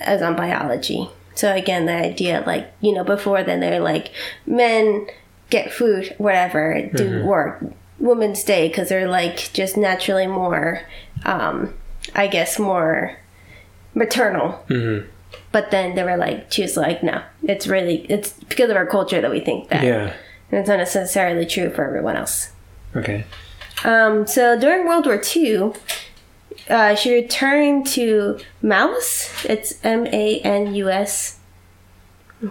as 0.00 0.20
on 0.20 0.36
biology. 0.36 1.08
So 1.34 1.54
again, 1.54 1.86
the 1.86 1.94
idea 1.94 2.42
like 2.44 2.72
you 2.80 2.92
know 2.92 3.04
before 3.04 3.42
then 3.44 3.60
they're 3.60 3.80
like 3.80 4.10
men 4.46 5.06
get 5.48 5.72
food, 5.72 6.14
whatever, 6.18 6.90
do 6.94 7.24
work. 7.24 7.62
Women 8.00 8.32
Day 8.32 8.68
because 8.68 8.88
they're 8.88 9.08
like 9.08 9.50
just 9.52 9.76
naturally 9.76 10.26
more, 10.26 10.82
um, 11.24 11.74
I 12.14 12.26
guess, 12.26 12.58
more 12.58 13.16
maternal. 13.94 14.64
Mhm. 14.68 15.06
But 15.52 15.70
then 15.70 15.94
they 15.94 16.02
were 16.02 16.16
like, 16.16 16.50
she 16.50 16.62
was 16.62 16.76
like, 16.76 17.02
no, 17.02 17.22
it's 17.42 17.66
really, 17.66 18.06
it's 18.08 18.32
because 18.48 18.70
of 18.70 18.76
our 18.76 18.86
culture 18.86 19.20
that 19.20 19.30
we 19.30 19.40
think 19.40 19.68
that. 19.68 19.84
yeah. 19.84 20.12
And 20.50 20.58
it's 20.60 20.68
not 20.68 20.78
necessarily 20.78 21.46
true 21.46 21.70
for 21.70 21.84
everyone 21.86 22.16
else. 22.16 22.50
Okay. 22.96 23.24
Um, 23.84 24.26
so 24.26 24.58
during 24.58 24.86
World 24.86 25.06
War 25.06 25.20
II, 25.36 25.72
uh, 26.68 26.94
she 26.96 27.14
returned 27.14 27.86
to 27.88 28.38
Maus. 28.62 29.44
It's 29.48 29.78
M 29.84 30.06
A 30.08 30.40
N 30.40 30.74
U 30.74 30.88
S. 30.90 31.38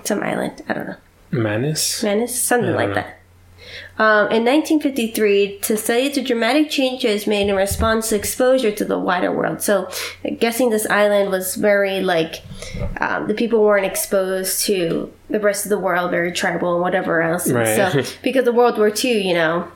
Some 0.04 0.24
island. 0.24 0.62
I 0.70 0.74
don't 0.74 0.88
know. 0.88 0.96
Manus. 1.32 2.04
Manus? 2.04 2.40
Something 2.40 2.74
like 2.76 2.90
know. 2.90 2.96
that. 2.96 3.19
Um, 4.00 4.32
in 4.32 4.46
1953, 4.46 5.60
to 5.60 5.76
study 5.76 6.08
the 6.08 6.24
dramatic 6.24 6.70
changes 6.70 7.28
made 7.28 7.50
in 7.50 7.56
response 7.56 8.08
to 8.10 8.16
exposure 8.16 8.72
to 8.72 8.86
the 8.86 8.98
wider 8.98 9.30
world. 9.30 9.62
So, 9.62 9.92
guessing 10.40 10.70
this 10.70 10.88
island 10.90 11.32
was 11.32 11.56
very 11.56 12.00
like 12.00 12.42
um, 13.02 13.28
the 13.28 13.34
people 13.34 13.62
weren't 13.62 13.86
exposed 13.86 14.62
to 14.68 15.12
the 15.30 15.42
rest 15.42 15.66
of 15.66 15.70
the 15.70 15.78
world, 15.78 16.12
very 16.12 16.32
tribal 16.32 16.76
and 16.76 16.82
whatever 16.82 17.22
else. 17.22 17.52
Right. 17.52 17.76
So, 17.76 18.04
because 18.24 18.48
of 18.48 18.56
World 18.56 18.78
War 18.78 18.90
II, 18.90 19.22
you 19.22 19.34
know, 19.34 19.70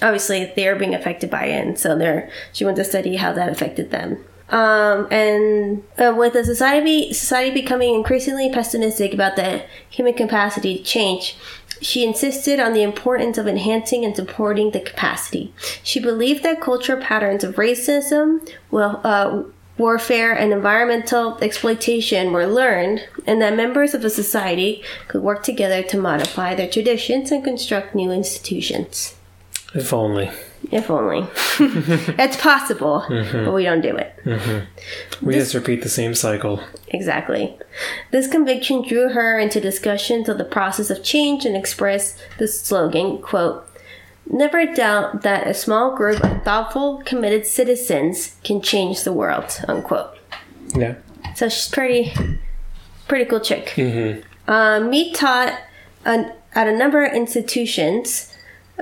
obviously 0.00 0.52
they 0.54 0.68
are 0.68 0.76
being 0.76 0.94
affected 0.94 1.28
by 1.28 1.46
it, 1.46 1.66
and 1.66 1.76
so 1.76 1.98
they're 1.98 2.30
she 2.52 2.64
went 2.64 2.76
to 2.76 2.84
study 2.84 3.16
how 3.16 3.32
that 3.32 3.48
affected 3.48 3.90
them. 3.90 4.24
Um, 4.50 5.06
and 5.12 5.84
uh, 5.96 6.12
with 6.16 6.32
the 6.32 6.44
society 6.44 7.12
society 7.12 7.52
becoming 7.52 7.94
increasingly 7.94 8.52
pessimistic 8.52 9.14
about 9.14 9.36
the 9.36 9.62
human 9.88 10.14
capacity 10.14 10.78
to 10.78 10.82
change, 10.82 11.36
she 11.80 12.04
insisted 12.04 12.60
on 12.60 12.72
the 12.72 12.82
importance 12.82 13.38
of 13.38 13.46
enhancing 13.46 14.04
and 14.04 14.14
supporting 14.14 14.70
the 14.70 14.80
capacity. 14.80 15.52
She 15.82 16.00
believed 16.00 16.42
that 16.42 16.60
cultural 16.60 17.00
patterns 17.00 17.44
of 17.44 17.56
racism, 17.56 18.48
well, 18.70 19.00
uh, 19.04 19.42
warfare, 19.78 20.32
and 20.32 20.52
environmental 20.52 21.38
exploitation 21.38 22.32
were 22.32 22.46
learned, 22.46 23.06
and 23.26 23.40
that 23.40 23.56
members 23.56 23.94
of 23.94 24.04
a 24.04 24.10
society 24.10 24.82
could 25.08 25.22
work 25.22 25.42
together 25.42 25.82
to 25.82 25.98
modify 25.98 26.54
their 26.54 26.68
traditions 26.68 27.32
and 27.32 27.42
construct 27.42 27.94
new 27.94 28.12
institutions. 28.12 29.16
If 29.74 29.92
only. 29.92 30.30
If 30.70 30.90
only. 30.90 31.26
it's 31.58 32.36
possible, 32.36 33.04
but 33.08 33.52
we 33.52 33.64
don't 33.64 33.80
do 33.80 33.96
it. 33.96 34.14
We 35.22 35.34
just 35.34 35.54
repeat 35.54 35.82
the 35.82 35.88
same 35.88 36.14
cycle. 36.14 36.60
Exactly. 36.88 37.58
This 38.10 38.26
conviction 38.26 38.86
drew 38.86 39.08
her 39.08 39.38
into 39.38 39.60
discussions 39.60 40.28
of 40.28 40.38
the 40.38 40.44
process 40.44 40.90
of 40.90 41.02
change 41.02 41.44
and 41.44 41.56
expressed 41.56 42.18
the 42.38 42.46
slogan, 42.46 43.18
quote, 43.18 43.66
Never 44.32 44.64
doubt 44.64 45.22
that 45.22 45.48
a 45.48 45.54
small 45.54 45.96
group 45.96 46.22
of 46.22 46.44
thoughtful, 46.44 47.02
committed 47.04 47.46
citizens 47.46 48.36
can 48.44 48.62
change 48.62 49.02
the 49.02 49.12
world, 49.12 49.60
unquote. 49.66 50.16
Yeah. 50.74 50.94
So 51.34 51.48
she's 51.48 51.68
pretty, 51.68 52.12
pretty 53.08 53.24
cool 53.24 53.40
chick. 53.40 53.72
Mm-hmm. 53.74 54.22
Um, 54.48 55.12
taught 55.14 55.58
an, 56.04 56.32
at 56.54 56.68
a 56.68 56.76
number 56.76 57.04
of 57.04 57.12
institutions, 57.12 58.29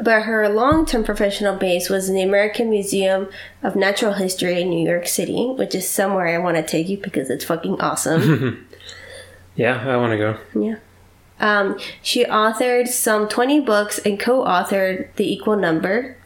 but 0.02 0.22
her 0.22 0.48
long-term 0.48 1.04
professional 1.04 1.56
base 1.56 1.88
was 1.88 2.08
in 2.08 2.14
the 2.14 2.22
American 2.22 2.70
Museum 2.70 3.28
of 3.62 3.76
Natural 3.76 4.12
History 4.14 4.60
in 4.62 4.70
New 4.70 4.88
York 4.88 5.06
City, 5.06 5.52
which 5.56 5.74
is 5.74 5.88
somewhere 5.88 6.28
I 6.28 6.38
want 6.38 6.56
to 6.56 6.62
take 6.62 6.88
you 6.88 6.98
because 6.98 7.30
it's 7.30 7.44
fucking 7.44 7.80
awesome. 7.80 8.66
Yeah, 9.56 9.88
I 9.88 9.96
want 9.96 10.12
to 10.12 10.18
go. 10.18 10.38
yeah. 10.54 10.76
Um, 11.40 11.80
she 12.00 12.24
authored 12.24 12.86
some 12.86 13.28
20 13.28 13.58
books 13.60 13.98
and 13.98 14.18
co-authored 14.18 15.12
The 15.16 15.32
Equal 15.32 15.56
Number. 15.56 16.16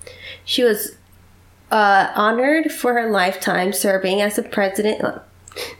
She 0.45 0.63
was 0.65 0.97
uh, 1.71 2.13
honored 2.15 2.71
for 2.71 2.93
her 2.93 3.11
lifetime 3.11 3.73
serving 3.73 4.21
as 4.21 4.37
the 4.37 4.43
president. 4.43 5.01
Oh, 5.03 5.23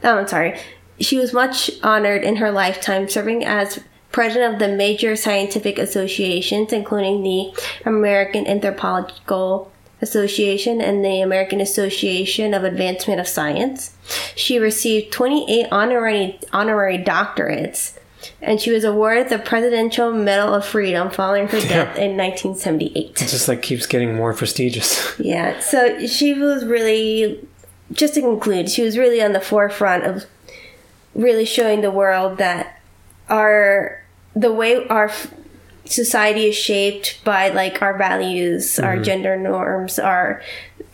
I'm 0.03 0.27
sorry. 0.27 0.59
She 0.99 1.19
was 1.19 1.31
much 1.31 1.69
honored 1.83 2.23
in 2.23 2.37
her 2.37 2.49
lifetime 2.51 3.07
serving 3.07 3.45
as 3.45 3.79
president 4.13 4.53
of 4.53 4.59
the 4.59 4.69
major 4.69 5.17
scientific 5.17 5.77
associations, 5.77 6.71
including 6.71 7.23
the 7.23 7.51
American 7.85 8.47
Anthropological 8.47 9.73
Association 10.01 10.79
and 10.79 11.03
the 11.03 11.21
American 11.21 11.59
Association 11.59 12.53
of 12.53 12.63
Advancement 12.63 13.19
of 13.19 13.27
Science. 13.27 13.97
She 14.35 14.59
received 14.59 15.11
28 15.11 15.67
honorary 15.71 16.39
honorary 16.53 16.99
doctorates, 16.99 17.97
and 18.41 18.61
she 18.61 18.69
was 18.69 18.83
awarded 18.83 19.29
the 19.29 19.39
Presidential 19.39 20.13
Medal 20.13 20.53
of 20.53 20.65
Freedom 20.65 21.09
following 21.09 21.47
her 21.47 21.59
death 21.59 21.97
in 21.97 22.15
1978. 22.15 22.95
It 22.95 23.27
just 23.27 23.47
like 23.47 23.61
keeps 23.61 23.87
getting 23.87 24.15
more 24.15 24.33
prestigious. 24.33 25.11
Yeah, 25.19 25.59
so 25.59 26.05
she 26.05 26.33
was 26.33 26.65
really, 26.65 27.47
just 27.91 28.13
to 28.13 28.21
conclude, 28.21 28.69
she 28.69 28.83
was 28.83 28.97
really 28.97 29.21
on 29.23 29.33
the 29.33 29.41
forefront 29.41 30.03
of 30.03 30.25
really 31.15 31.45
showing 31.45 31.81
the 31.81 31.91
world 31.91 32.37
that 32.37 32.79
our 33.29 34.02
the 34.35 34.51
way 34.51 34.87
our 34.87 35.05
f- 35.09 35.33
society 35.85 36.47
is 36.47 36.55
shaped 36.55 37.23
by 37.23 37.49
like 37.49 37.81
our 37.81 37.97
values, 37.97 38.79
our 38.79 38.97
gender 38.97 39.37
norms, 39.37 39.99
our 39.99 40.41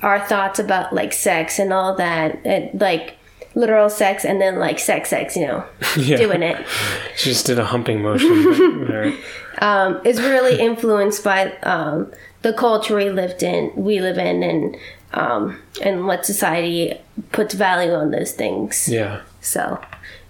our 0.01 0.19
thoughts 0.19 0.59
about 0.59 0.93
like 0.93 1.13
sex 1.13 1.59
and 1.59 1.73
all 1.73 1.95
that, 1.95 2.39
and 2.45 2.79
like 2.79 3.17
literal 3.55 3.89
sex 3.89 4.23
and 4.23 4.39
then 4.39 4.57
like 4.57 4.79
sex 4.79 5.09
sex, 5.09 5.35
you 5.35 5.45
know, 5.45 5.65
yeah. 5.97 6.17
doing 6.17 6.43
it. 6.43 6.65
She 7.17 7.31
just 7.31 7.45
did 7.45 7.59
a 7.59 7.65
humping 7.65 8.01
motion. 8.01 8.29
um, 9.57 9.99
is 10.05 10.21
really 10.21 10.57
influenced 10.57 11.21
by 11.21 11.51
um, 11.63 12.13
the 12.43 12.53
culture 12.53 12.95
we 12.95 13.09
lived 13.09 13.43
in, 13.43 13.73
we 13.75 13.99
live 13.99 14.17
in, 14.17 14.41
and 14.41 14.77
um, 15.13 15.59
and 15.81 16.07
what 16.07 16.25
society 16.25 16.93
puts 17.33 17.55
value 17.55 17.93
on 17.93 18.11
those 18.11 18.31
things. 18.31 18.87
Yeah. 18.87 19.21
So, 19.41 19.81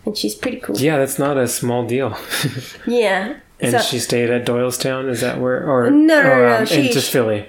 and 0.05 0.17
she's 0.17 0.35
pretty 0.35 0.59
cool. 0.59 0.77
Yeah, 0.77 0.97
that's 0.97 1.19
not 1.19 1.37
a 1.37 1.47
small 1.47 1.85
deal. 1.85 2.17
Yeah. 2.87 3.35
and 3.59 3.71
so, 3.71 3.79
she 3.79 3.99
stayed 3.99 4.29
at 4.29 4.45
Doylestown. 4.45 5.09
Is 5.09 5.21
that 5.21 5.39
where? 5.39 5.67
Or 5.69 5.89
No, 5.89 6.21
no, 6.23 6.29
or, 6.31 6.47
no, 6.49 6.57
um, 6.59 6.65
she- 6.65 6.87
in 6.87 6.91
just 6.93 7.11
Philly. 7.11 7.47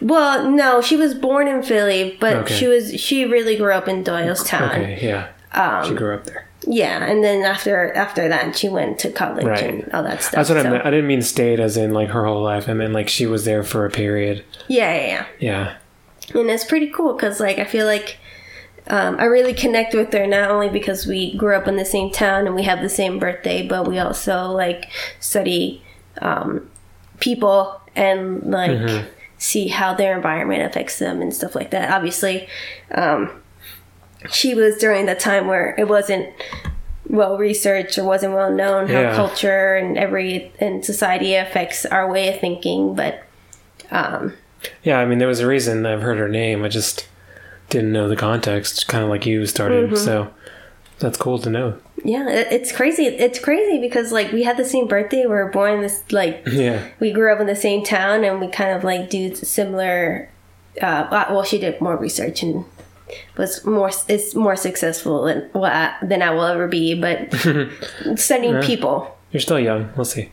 well, 0.00 0.48
no, 0.50 0.80
she 0.80 0.96
was 0.96 1.14
born 1.14 1.48
in 1.48 1.62
Philly, 1.62 2.16
but 2.20 2.36
Okay. 2.36 2.54
she 2.54 2.66
was 2.68 2.98
she 3.00 3.24
really 3.24 3.56
grew 3.56 3.72
up 3.72 3.88
in 3.88 4.04
Doylestown. 4.04 4.70
Okay, 4.70 4.98
yeah. 5.02 5.28
Um, 5.52 5.88
she 5.88 5.94
grew 5.94 6.14
up 6.14 6.24
there. 6.24 6.46
Yeah, 6.66 7.04
and 7.04 7.24
then 7.24 7.44
after 7.44 7.92
after 7.94 8.28
that, 8.28 8.54
she 8.56 8.68
went 8.68 8.98
to 9.00 9.10
college 9.10 9.44
Right. 9.46 9.62
and 9.62 9.90
all 9.92 10.02
that 10.02 10.22
stuff. 10.22 10.32
That's 10.32 10.50
what 10.50 10.60
so- 10.62 10.68
I 10.68 10.70
meant. 10.70 10.86
I 10.86 10.90
didn't 10.90 11.06
mean 11.06 11.22
stayed 11.22 11.60
as 11.60 11.76
in 11.76 11.92
like 11.94 12.10
her 12.10 12.24
whole 12.24 12.42
life. 12.42 12.68
I 12.68 12.74
meant 12.74 12.92
like 12.92 13.08
she 13.08 13.26
was 13.26 13.44
there 13.44 13.62
for 13.62 13.86
a 13.86 13.90
period. 13.90 14.44
Yeah, 14.68 14.94
yeah, 14.94 15.06
yeah. 15.40 15.74
Yeah. 16.34 16.40
and 16.40 16.50
it's 16.50 16.64
pretty 16.64 16.90
cool 16.90 17.14
because 17.14 17.40
like 17.40 17.58
i 17.58 17.64
feel 17.64 17.86
like 17.86 18.18
um, 18.88 19.16
i 19.18 19.24
really 19.24 19.52
connect 19.54 19.94
with 19.94 20.12
her 20.12 20.26
not 20.26 20.50
only 20.50 20.68
because 20.68 21.06
we 21.06 21.36
grew 21.36 21.54
up 21.54 21.66
in 21.68 21.76
the 21.76 21.84
same 21.84 22.10
town 22.10 22.46
and 22.46 22.54
we 22.54 22.62
have 22.62 22.80
the 22.80 22.88
same 22.88 23.18
birthday 23.18 23.66
but 23.66 23.86
we 23.88 23.98
also 23.98 24.46
like 24.50 24.90
study 25.20 25.82
um, 26.22 26.68
people 27.20 27.80
and 27.96 28.42
like 28.50 29.04
see 29.38 29.68
how 29.68 29.94
their 29.94 30.16
environment 30.16 30.62
affects 30.62 30.98
them 30.98 31.20
and 31.22 31.32
stuff 31.34 31.54
like 31.54 31.70
that 31.70 31.90
obviously 31.92 32.48
um, 32.94 33.30
she 34.30 34.54
was 34.54 34.76
during 34.78 35.06
the 35.06 35.14
time 35.14 35.46
where 35.46 35.74
it 35.78 35.88
wasn't 35.88 36.28
well 37.08 37.38
researched 37.38 37.96
or 37.98 38.04
wasn't 38.04 38.32
well 38.34 38.52
known 38.52 38.86
how 38.88 39.00
Yeah. 39.00 39.14
culture 39.16 39.76
and 39.76 39.96
every 39.96 40.52
and 40.60 40.84
society 40.84 41.34
affects 41.36 41.86
our 41.86 42.10
way 42.10 42.28
of 42.34 42.38
thinking. 42.40 42.94
But 42.94 43.22
um, 43.90 44.34
Yeah, 44.82 44.98
I 44.98 45.06
mean, 45.06 45.18
there 45.18 45.28
was 45.28 45.40
a 45.40 45.46
reason 45.46 45.86
I've 45.86 46.02
heard 46.02 46.18
her 46.18 46.28
name. 46.28 46.64
I 46.64 46.68
just 46.68 47.08
didn't 47.70 47.92
know 47.92 48.08
the 48.08 48.16
context, 48.16 48.88
kind 48.88 49.04
of 49.04 49.10
like 49.10 49.26
you 49.26 49.44
started. 49.46 49.86
Mm-hmm. 49.86 49.96
So 49.96 50.32
that's 50.98 51.16
cool 51.18 51.38
to 51.40 51.50
know. 51.50 51.78
yeah, 52.04 52.28
it's 52.28 52.72
crazy. 52.72 53.06
It's 53.06 53.38
crazy 53.38 53.78
because 53.80 54.10
like 54.12 54.32
we 54.32 54.42
had 54.42 54.56
the 54.56 54.64
same 54.64 54.86
birthday. 54.88 55.22
We 55.22 55.28
were 55.28 55.48
born 55.50 55.74
in 55.74 55.80
this 55.82 56.02
like 56.10 56.42
Yeah. 56.50 56.86
we 57.00 57.12
grew 57.12 57.32
up 57.32 57.40
in 57.40 57.46
the 57.46 57.56
same 57.56 57.84
town 57.84 58.24
and 58.24 58.40
we 58.40 58.48
kind 58.48 58.70
of 58.76 58.84
like 58.84 59.10
do 59.10 59.34
similar 59.34 60.28
uh, 60.80 61.26
well 61.30 61.42
she 61.42 61.58
did 61.58 61.80
more 61.80 61.96
research 61.96 62.42
and 62.42 62.64
was 63.36 63.64
more 63.64 63.90
is 64.08 64.34
more 64.34 64.54
successful 64.54 65.24
than 65.24 65.48
what 65.52 65.72
I, 65.72 65.94
than 66.02 66.22
I 66.22 66.30
will 66.30 66.44
ever 66.44 66.68
be 66.68 66.94
but 67.00 67.32
studying 68.16 68.60
people 68.62 69.16
You're 69.32 69.40
still 69.40 69.58
young. 69.58 69.90
We'll 69.96 70.04
see. 70.04 70.30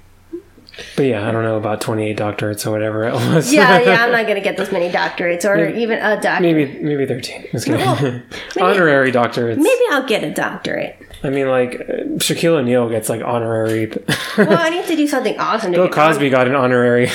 But 0.98 1.04
yeah, 1.04 1.28
I 1.28 1.32
don't 1.32 1.44
know 1.44 1.56
about 1.58 1.80
28 1.82 2.18
doctorates 2.18 2.66
or 2.68 2.72
whatever 2.72 3.06
it 3.06 3.14
was. 3.14 3.54
yeah 3.54 3.80
yeah 3.86 4.04
I'm 4.06 4.12
not 4.12 4.28
gonna 4.28 4.42
get 4.42 4.58
this 4.58 4.72
many 4.72 4.90
doctorates 4.90 5.46
or 5.46 5.56
Maybe- 5.56 5.82
even 5.82 6.00
a 6.00 6.20
doctorate 6.22 6.42
maybe 6.42 6.80
maybe 6.82 7.06
13. 7.06 7.48
Just 7.52 7.66
kidding. 7.66 7.80
Well, 7.86 8.22
Honorary 8.62 9.12
doctorates. 9.12 9.58
maybe 9.58 9.82
I'll 9.92 10.06
get 10.06 10.24
a 10.24 10.32
doctorate 10.32 11.02
I 11.24 11.30
mean, 11.30 11.48
like 11.48 11.76
uh, 11.76 11.84
Shaquille 12.20 12.58
O'Neal 12.60 12.88
gets 12.90 13.10
like 13.10 13.24
honorary. 13.24 13.88
well 14.38 14.58
I 14.60 14.70
need 14.70 14.86
to 14.88 14.96
do 14.96 15.08
something 15.08 15.40
awesome 15.40 15.72
to 15.72 15.78
Bill 15.78 15.90
Cosby 15.90 16.30
got 16.30 16.48
an 16.48 16.56
honorary. 16.56 17.08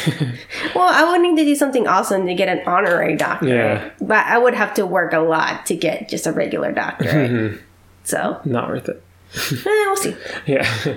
well 0.74 0.88
I 0.88 1.10
would 1.10 1.20
need 1.20 1.36
to 1.36 1.44
do 1.44 1.54
something 1.54 1.86
awesome 1.86 2.26
to 2.26 2.34
get 2.34 2.48
an 2.48 2.66
honorary 2.66 3.16
doctorate 3.16 3.52
Yeah. 3.54 3.90
but 4.00 4.24
I 4.26 4.38
would 4.38 4.54
have 4.54 4.74
to 4.74 4.86
work 4.86 5.12
a 5.12 5.20
lot 5.20 5.66
to 5.66 5.76
get 5.76 6.08
just 6.08 6.26
a 6.26 6.32
regular 6.32 6.72
doctorate 6.72 7.60
so 8.04 8.40
Not 8.44 8.68
worth 8.68 8.88
it. 8.88 9.02
eh, 9.36 9.56
we'll 9.64 9.96
see 9.96 10.16
Yeah. 10.46 10.96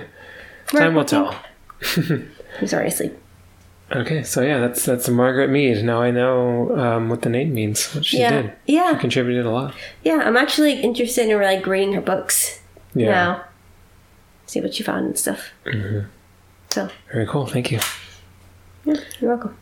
Time 0.68 0.94
will 0.94 1.04
tell. 1.04 1.36
I'm 2.60 2.66
sorry 2.66 2.88
asleep 2.88 3.12
Okay, 3.92 4.22
so 4.22 4.40
yeah, 4.40 4.60
that's 4.60 4.84
that's 4.86 5.08
Margaret 5.10 5.50
Mead. 5.50 5.84
Now 5.84 6.00
I 6.00 6.10
know 6.10 6.74
um, 6.76 7.10
what 7.10 7.20
the 7.20 7.28
name 7.28 7.52
means. 7.52 7.94
What 7.94 8.04
she 8.04 8.18
yeah 8.18 8.42
did. 8.42 8.52
yeah 8.66 8.94
she 8.94 9.00
Contributed 9.00 9.44
a 9.44 9.50
lot. 9.50 9.74
Yeah, 10.02 10.22
I'm 10.24 10.38
actually 10.38 10.80
interested 10.80 11.28
in 11.28 11.40
like 11.40 11.66
reading 11.66 11.92
her 11.92 12.00
books 12.00 12.60
Yeah. 12.94 13.10
now. 13.10 13.44
See 14.46 14.60
what 14.62 14.74
she 14.74 14.82
found 14.82 15.06
and 15.06 15.18
stuff. 15.18 15.50
Mm-hmm. 15.66 16.08
So, 16.70 16.88
Very 17.12 17.26
cool. 17.26 17.46
Thank 17.46 17.70
you. 17.70 17.78
yeah, 18.86 18.96
you're 19.20 19.30
welcome. 19.36 19.56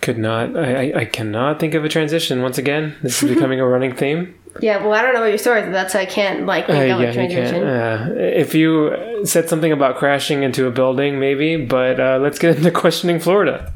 Could 0.00 0.18
not. 0.18 0.56
I, 0.56 0.90
I, 0.90 1.00
I 1.00 1.04
cannot 1.04 1.60
think 1.60 1.74
of 1.74 1.84
a 1.84 1.88
transition. 1.88 2.42
Once 2.42 2.58
again, 2.58 2.94
this 3.02 3.22
is 3.22 3.28
becoming 3.34 3.60
a 3.60 3.66
running 3.66 3.94
theme. 3.94 4.34
Yeah, 4.60 4.82
well, 4.84 4.92
I 4.92 5.00
don't 5.00 5.14
know 5.14 5.22
what 5.22 5.30
your 5.30 5.38
story 5.38 5.60
is, 5.60 5.64
but 5.64 5.72
that's 5.72 5.94
why 5.94 6.00
I 6.00 6.04
can't 6.04 6.44
like 6.44 6.68
Uh, 6.68 6.72
of 6.74 6.78
yeah, 6.78 6.84
a 6.96 6.98
you 7.06 7.12
can't. 7.14 7.32
transition. 7.32 7.62
Uh, 7.66 8.08
if 8.18 8.54
you 8.54 9.22
said 9.24 9.48
something 9.48 9.72
about 9.72 9.96
crashing 9.96 10.42
into 10.42 10.66
a 10.66 10.70
building, 10.70 11.18
maybe. 11.18 11.56
But 11.64 11.98
uh, 11.98 12.18
let's 12.20 12.38
get 12.38 12.56
into 12.58 12.70
questioning 12.70 13.18
Florida. 13.18 13.72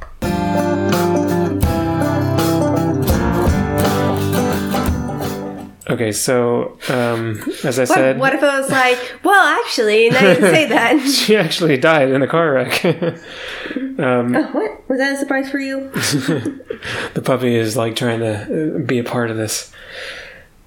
Okay, 5.88 6.10
so 6.10 6.78
um, 6.88 7.40
as 7.62 7.78
I 7.78 7.82
What, 7.82 7.88
said, 7.88 8.18
what 8.18 8.34
if 8.34 8.42
I 8.42 8.58
was 8.60 8.70
like, 8.70 8.98
well, 9.22 9.60
actually, 9.60 10.10
now 10.10 10.28
you 10.30 10.34
say 10.40 10.66
that. 10.68 11.00
she 11.08 11.36
actually 11.36 11.76
died 11.76 12.10
in 12.10 12.22
a 12.22 12.26
car 12.26 12.52
wreck. 12.52 12.84
oh, 12.84 14.48
what? 14.52 14.88
Was 14.88 14.98
that 14.98 15.14
a 15.14 15.16
surprise 15.16 15.48
for 15.48 15.60
you? 15.60 15.88
the 17.14 17.22
puppy 17.24 17.54
is 17.54 17.76
like 17.76 17.94
trying 17.94 18.18
to 18.18 18.76
uh, 18.76 18.78
be 18.80 18.98
a 18.98 19.04
part 19.04 19.30
of 19.30 19.36
this. 19.36 19.72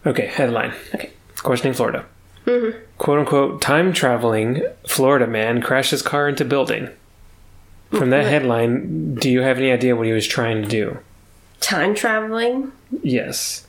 Okay, 0.05 0.27
headline. 0.27 0.73
Okay. 0.95 1.11
Questioning 1.37 1.73
Florida. 1.73 2.05
Quote 2.97 3.19
unquote, 3.19 3.61
time 3.61 3.93
traveling 3.93 4.63
Florida 4.87 5.27
man 5.27 5.61
crashes 5.61 6.01
car 6.01 6.27
into 6.27 6.43
building. 6.45 6.89
From 7.91 8.09
that 8.09 8.25
headline, 8.25 9.15
do 9.15 9.29
you 9.29 9.41
have 9.41 9.57
any 9.57 9.71
idea 9.71 9.95
what 9.95 10.07
he 10.07 10.13
was 10.13 10.25
trying 10.25 10.63
to 10.63 10.67
do? 10.67 10.97
Time 11.59 11.93
traveling. 11.93 12.71
Yes. 13.03 13.67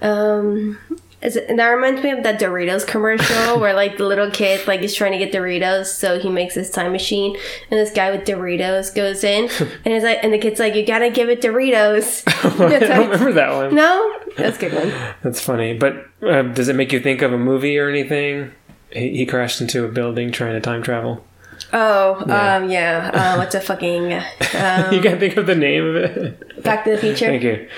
Um, 0.00 0.78
is 1.22 1.36
it, 1.36 1.50
and 1.50 1.58
that 1.58 1.68
reminds 1.68 2.02
me 2.02 2.10
of 2.10 2.22
that 2.22 2.40
Doritos 2.40 2.86
commercial 2.86 3.60
where 3.60 3.74
like 3.74 3.98
the 3.98 4.06
little 4.06 4.30
kid 4.30 4.66
like 4.66 4.80
is 4.80 4.94
trying 4.94 5.12
to 5.12 5.18
get 5.18 5.32
Doritos, 5.32 5.86
so 5.86 6.18
he 6.18 6.30
makes 6.30 6.54
this 6.54 6.70
time 6.70 6.92
machine, 6.92 7.36
and 7.70 7.78
this 7.78 7.92
guy 7.92 8.10
with 8.10 8.26
Doritos 8.26 8.94
goes 8.94 9.22
in, 9.22 9.44
and 9.84 9.94
he's 9.94 10.02
like, 10.02 10.18
and 10.22 10.32
the 10.32 10.38
kid's 10.38 10.58
like, 10.58 10.74
you 10.74 10.86
gotta 10.86 11.10
give 11.10 11.28
it 11.28 11.42
Doritos. 11.42 12.22
I 12.44 12.78
don't 12.78 13.10
remember 13.10 13.32
that 13.32 13.52
one. 13.52 13.74
No, 13.74 14.18
that's 14.36 14.56
a 14.56 14.60
good 14.60 14.72
one. 14.72 15.14
That's 15.22 15.40
funny. 15.40 15.74
But 15.74 16.06
uh, 16.22 16.42
does 16.42 16.68
it 16.68 16.76
make 16.76 16.92
you 16.92 17.00
think 17.00 17.20
of 17.22 17.32
a 17.32 17.38
movie 17.38 17.78
or 17.78 17.88
anything? 17.88 18.52
He, 18.90 19.18
he 19.18 19.26
crashed 19.26 19.60
into 19.60 19.84
a 19.84 19.88
building 19.88 20.32
trying 20.32 20.54
to 20.54 20.60
time 20.60 20.82
travel. 20.82 21.24
Oh, 21.72 22.22
Yeah. 22.26 22.56
um, 22.56 22.70
yeah. 22.70 23.10
Uh, 23.12 23.36
what's 23.38 23.54
a 23.54 23.60
fucking 23.60 24.12
um, 24.14 24.92
you 24.92 25.00
can't 25.00 25.20
think 25.20 25.36
of 25.36 25.46
the 25.46 25.54
name 25.54 25.86
of 25.86 25.96
it? 25.96 26.62
Back 26.62 26.84
to 26.84 26.90
the 26.92 26.98
Future? 26.98 27.26
Thank 27.26 27.42
you. 27.42 27.68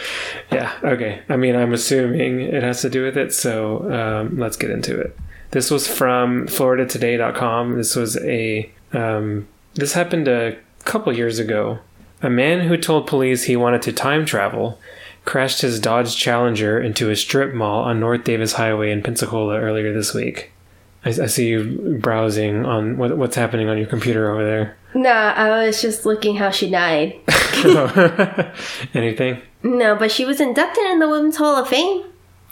Yeah, 0.50 0.72
okay. 0.82 1.22
I 1.28 1.36
mean, 1.36 1.54
I'm 1.56 1.72
assuming 1.72 2.40
it 2.40 2.62
has 2.62 2.80
to 2.82 2.90
do 2.90 3.04
with 3.04 3.16
it, 3.16 3.32
so 3.32 3.90
um, 3.92 4.38
let's 4.38 4.56
get 4.56 4.70
into 4.70 4.98
it. 4.98 5.16
This 5.50 5.70
was 5.70 5.86
from 5.86 6.46
FloridaToday.com. 6.46 7.76
This 7.76 7.94
was 7.96 8.16
a. 8.18 8.70
Um, 8.92 9.48
this 9.74 9.92
happened 9.94 10.28
a 10.28 10.56
couple 10.84 11.14
years 11.16 11.38
ago. 11.38 11.78
A 12.22 12.30
man 12.30 12.60
who 12.68 12.76
told 12.76 13.06
police 13.06 13.44
he 13.44 13.56
wanted 13.56 13.82
to 13.82 13.92
time 13.92 14.24
travel 14.24 14.78
crashed 15.24 15.60
his 15.62 15.78
Dodge 15.80 16.16
Challenger 16.16 16.80
into 16.80 17.10
a 17.10 17.16
strip 17.16 17.54
mall 17.54 17.82
on 17.84 18.00
North 18.00 18.24
Davis 18.24 18.54
Highway 18.54 18.90
in 18.90 19.02
Pensacola 19.02 19.58
earlier 19.58 19.92
this 19.92 20.12
week. 20.14 20.52
I, 21.04 21.10
I 21.10 21.26
see 21.26 21.48
you 21.48 21.98
browsing 22.00 22.64
on 22.64 22.96
what, 22.96 23.16
what's 23.16 23.36
happening 23.36 23.68
on 23.68 23.78
your 23.78 23.86
computer 23.86 24.30
over 24.30 24.44
there. 24.44 24.76
No, 24.94 25.10
I 25.10 25.66
was 25.66 25.80
just 25.80 26.04
looking 26.04 26.36
how 26.36 26.50
she 26.50 26.70
died. 26.70 27.18
Anything 28.94 29.40
No, 29.62 29.96
but 29.96 30.10
she 30.10 30.24
was 30.24 30.40
inducted 30.40 30.84
in 30.84 30.98
the 30.98 31.08
Women's 31.08 31.36
Hall 31.36 31.56
of 31.56 31.68
Fame, 31.68 32.04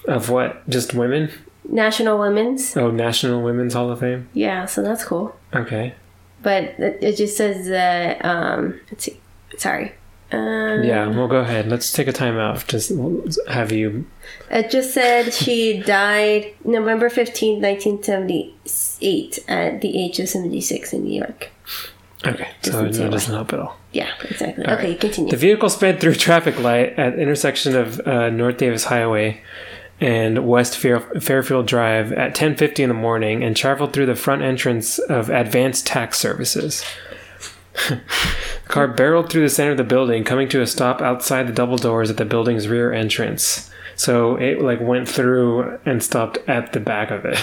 of 0.07 0.31
what? 0.31 0.69
Just 0.69 0.95
women? 0.95 1.31
National 1.69 2.19
Women's. 2.19 2.77
Oh, 2.77 2.91
National 2.91 3.43
Women's 3.43 3.75
Hall 3.75 3.91
of 3.91 4.01
Fame. 4.01 4.29
Yeah, 4.33 4.65
so 4.67 4.83
that's 4.83 5.05
cool. 5.05 5.37
Okay. 5.55 5.95
But 6.43 6.65
it, 6.79 6.99
it 7.03 7.17
just 7.17 7.37
says 7.37 7.69
that. 7.69 8.25
Um, 8.25 8.81
let's 8.91 9.05
see. 9.05 9.21
Sorry. 9.59 9.93
Um, 10.33 10.85
Yeah, 10.85 11.09
well, 11.09 11.27
go 11.29 11.39
ahead. 11.39 11.69
Let's 11.69 11.93
take 11.93 12.07
a 12.09 12.13
time 12.13 12.39
out. 12.39 12.67
Just 12.69 12.93
have 13.49 13.73
you. 13.73 14.07
It 14.51 14.71
just 14.71 14.95
said 14.95 15.33
she 15.35 15.81
died 15.83 16.55
November 16.65 17.09
fifteenth, 17.11 17.63
1978, 17.63 19.39
at 19.49 19.81
the 19.81 20.05
age 20.05 20.19
of 20.21 20.29
76 20.29 20.93
in 20.93 21.05
New 21.05 21.19
York. 21.19 21.51
Okay, 22.27 22.49
so 22.63 22.83
that 22.87 23.11
doesn't 23.11 23.35
help 23.35 23.53
at 23.55 23.61
all. 23.61 23.79
Yeah, 23.93 24.11
exactly. 24.23 24.65
All 24.67 24.75
okay, 24.75 24.91
right. 24.91 25.01
continue. 25.01 25.31
The 25.31 25.37
vehicle 25.39 25.71
sped 25.71 26.01
through 26.01 26.15
traffic 26.17 26.59
light 26.61 26.99
at 26.99 27.17
the 27.17 27.23
intersection 27.23 27.75
of 27.75 27.99
uh, 28.07 28.29
North 28.31 28.59
Davis 28.59 28.85
Highway 28.85 29.41
and 30.01 30.47
West 30.47 30.77
Fair- 30.77 31.01
Fairfield 31.21 31.67
Drive 31.67 32.13
at 32.13 32.35
10:50 32.35 32.81
in 32.81 32.89
the 32.89 32.95
morning 32.95 33.43
and 33.43 33.57
traveled 33.57 33.93
through 33.95 34.07
the 34.07 34.15
front 34.15 34.43
entrance 34.43 34.99
of 34.99 35.31
Advanced 35.31 35.87
Tax 35.87 36.19
Services. 36.19 36.85
The 37.89 38.01
car 38.69 38.89
barreled 38.89 39.31
through 39.31 39.43
the 39.43 39.49
center 39.49 39.73
of 39.73 39.77
the 39.77 39.85
building, 39.85 40.25
coming 40.25 40.49
to 40.51 40.61
a 40.61 40.67
stop 40.67 41.01
outside 41.01 41.47
the 41.47 41.53
double 41.53 41.77
doors 41.77 42.11
at 42.11 42.17
the 42.17 42.25
building's 42.25 42.69
rear 42.69 42.93
entrance. 42.93 43.71
So 43.97 44.37
it 44.37 44.63
like 44.63 44.81
went 44.81 45.09
through 45.09 45.79
and 45.85 46.03
stopped 46.03 46.39
at 46.49 46.73
the 46.73 46.81
back 46.81 47.11
of 47.11 47.25
it. 47.25 47.39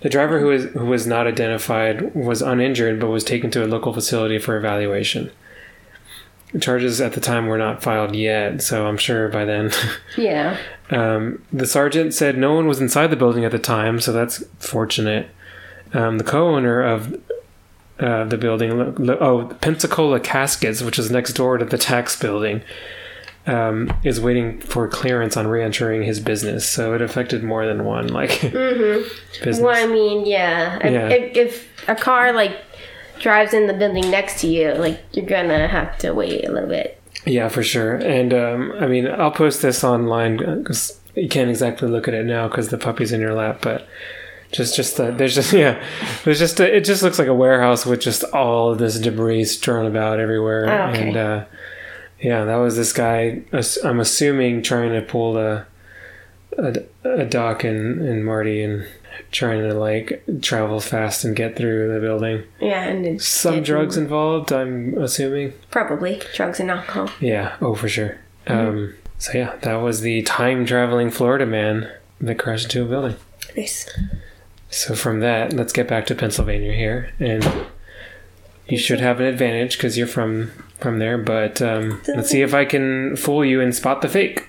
The 0.00 0.08
driver 0.08 0.40
who 0.40 0.46
was 0.46 0.64
who 0.64 0.86
was 0.86 1.06
not 1.06 1.26
identified 1.26 2.14
was 2.14 2.40
uninjured 2.40 3.00
but 3.00 3.08
was 3.08 3.24
taken 3.24 3.50
to 3.50 3.64
a 3.64 3.68
local 3.68 3.92
facility 3.92 4.38
for 4.38 4.56
evaluation. 4.56 5.30
Charges 6.60 7.00
at 7.00 7.12
the 7.12 7.20
time 7.20 7.46
were 7.46 7.58
not 7.58 7.82
filed 7.82 8.16
yet, 8.16 8.62
so 8.62 8.86
I'm 8.86 8.96
sure 8.96 9.28
by 9.28 9.44
then. 9.44 9.70
yeah. 10.16 10.58
Um, 10.90 11.44
the 11.52 11.66
sergeant 11.66 12.12
said 12.14 12.36
no 12.36 12.54
one 12.54 12.66
was 12.66 12.80
inside 12.80 13.08
the 13.08 13.16
building 13.16 13.44
at 13.44 13.52
the 13.52 13.58
time, 13.58 14.00
so 14.00 14.12
that's 14.12 14.42
fortunate. 14.58 15.28
Um, 15.92 16.18
the 16.18 16.24
co-owner 16.24 16.82
of 16.82 17.20
uh, 18.00 18.24
the 18.24 18.36
building, 18.38 18.72
oh, 19.20 19.46
Pensacola 19.60 20.18
Caskets, 20.20 20.82
which 20.82 20.98
is 20.98 21.10
next 21.10 21.34
door 21.34 21.58
to 21.58 21.64
the 21.64 21.78
tax 21.78 22.18
building, 22.18 22.62
um, 23.46 23.92
is 24.04 24.20
waiting 24.20 24.60
for 24.60 24.88
clearance 24.88 25.36
on 25.36 25.46
re-entering 25.46 26.02
his 26.02 26.20
business. 26.20 26.68
So 26.68 26.94
it 26.94 27.02
affected 27.02 27.42
more 27.44 27.66
than 27.66 27.84
one, 27.84 28.08
like 28.08 28.40
business. 28.52 29.60
Well, 29.60 29.76
I 29.76 29.86
mean, 29.86 30.26
yeah. 30.26 30.78
If- 30.82 30.92
Yeah. 30.92 31.08
If, 31.08 31.36
if 31.36 31.88
a 31.88 31.94
car 31.94 32.32
like 32.32 32.56
drives 33.18 33.52
in 33.52 33.66
the 33.66 33.74
building 33.74 34.10
next 34.10 34.40
to 34.40 34.46
you, 34.46 34.72
like 34.74 35.00
you're 35.12 35.26
gonna 35.26 35.68
have 35.68 35.98
to 35.98 36.12
wait 36.12 36.48
a 36.48 36.52
little 36.52 36.68
bit. 36.68 36.96
Yeah, 37.26 37.48
for 37.48 37.62
sure. 37.62 37.96
And 37.96 38.32
um, 38.32 38.72
I 38.80 38.86
mean, 38.86 39.06
I'll 39.06 39.30
post 39.30 39.60
this 39.62 39.84
online 39.84 40.38
because 40.38 40.98
you 41.14 41.28
can't 41.28 41.50
exactly 41.50 41.88
look 41.88 42.08
at 42.08 42.14
it 42.14 42.24
now 42.24 42.48
because 42.48 42.68
the 42.70 42.78
puppy's 42.78 43.12
in 43.12 43.20
your 43.20 43.34
lap. 43.34 43.58
But 43.60 43.86
just, 44.52 44.76
just 44.76 44.96
the, 44.96 45.12
there's 45.12 45.34
just 45.34 45.52
yeah, 45.54 45.82
there's 46.24 46.38
just 46.38 46.60
a, 46.60 46.76
it 46.76 46.84
just 46.84 47.02
looks 47.02 47.18
like 47.18 47.28
a 47.28 47.34
warehouse 47.34 47.86
with 47.86 48.00
just 48.00 48.24
all 48.24 48.70
of 48.70 48.78
this 48.78 48.98
debris 48.98 49.44
strewn 49.44 49.86
about 49.86 50.20
everywhere. 50.20 50.68
Oh, 50.68 50.90
okay. 50.90 51.08
And 51.08 51.16
uh, 51.16 51.44
yeah, 52.20 52.44
that 52.44 52.56
was 52.56 52.76
this 52.76 52.92
guy. 52.92 53.42
I'm 53.84 54.00
assuming 54.00 54.62
trying 54.62 54.92
to 54.92 55.02
pull 55.02 55.38
a 55.38 55.66
a, 56.58 56.84
a 57.04 57.24
Doc 57.24 57.64
and, 57.64 58.00
and 58.00 58.24
Marty 58.24 58.62
and 58.62 58.86
trying 59.30 59.62
to 59.62 59.74
like 59.74 60.22
travel 60.42 60.80
fast 60.80 61.24
and 61.24 61.36
get 61.36 61.56
through 61.56 61.92
the 61.92 62.00
building. 62.00 62.44
Yeah, 62.60 62.84
and 62.84 63.20
Some 63.22 63.62
drugs 63.62 63.96
involved, 63.96 64.52
I'm 64.52 64.96
assuming. 64.98 65.52
Probably 65.70 66.20
drugs 66.34 66.60
and 66.60 66.70
alcohol. 66.70 67.10
Yeah, 67.20 67.56
oh 67.60 67.74
for 67.74 67.88
sure. 67.88 68.18
Mm-hmm. 68.46 68.68
Um, 68.68 68.94
so 69.18 69.32
yeah, 69.36 69.56
that 69.62 69.76
was 69.76 70.00
the 70.00 70.22
time 70.22 70.66
traveling 70.66 71.10
Florida 71.10 71.46
man 71.46 71.90
that 72.20 72.38
crashed 72.38 72.64
into 72.64 72.82
a 72.82 72.86
building. 72.86 73.16
Nice. 73.56 73.88
So 74.70 74.94
from 74.94 75.18
that, 75.20 75.52
let's 75.52 75.72
get 75.72 75.88
back 75.88 76.06
to 76.06 76.14
Pennsylvania 76.14 76.72
here, 76.72 77.12
and 77.18 77.66
you 78.68 78.78
should 78.78 79.00
have 79.00 79.18
an 79.18 79.26
advantage 79.26 79.76
because 79.76 79.98
you're 79.98 80.06
from 80.06 80.52
from 80.78 81.00
there. 81.00 81.18
But 81.18 81.60
um, 81.60 82.00
let's 82.08 82.30
see 82.30 82.42
if 82.42 82.54
I 82.54 82.64
can 82.64 83.16
fool 83.16 83.44
you 83.44 83.60
and 83.60 83.74
spot 83.74 84.00
the 84.00 84.08
fake. 84.08 84.48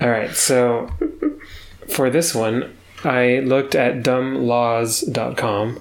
All 0.00 0.08
right, 0.08 0.34
so 0.34 0.90
for 1.88 2.10
this 2.10 2.34
one, 2.34 2.76
I 3.02 3.38
looked 3.40 3.74
at 3.74 4.02
dumblaws.com 4.02 5.80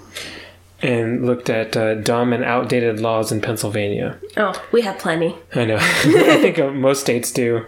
and 0.82 1.26
looked 1.26 1.50
at 1.50 1.76
uh, 1.76 1.96
dumb 1.96 2.32
and 2.34 2.44
outdated 2.44 3.00
laws 3.00 3.32
in 3.32 3.42
Pennsylvania. 3.42 4.18
Oh, 4.38 4.54
we 4.72 4.82
have 4.82 4.98
plenty. 4.98 5.36
I 5.54 5.66
know. 5.66 5.78
I 5.80 6.38
think 6.42 6.60
uh, 6.60 6.72
most 6.72 7.02
states 7.02 7.32
do. 7.32 7.66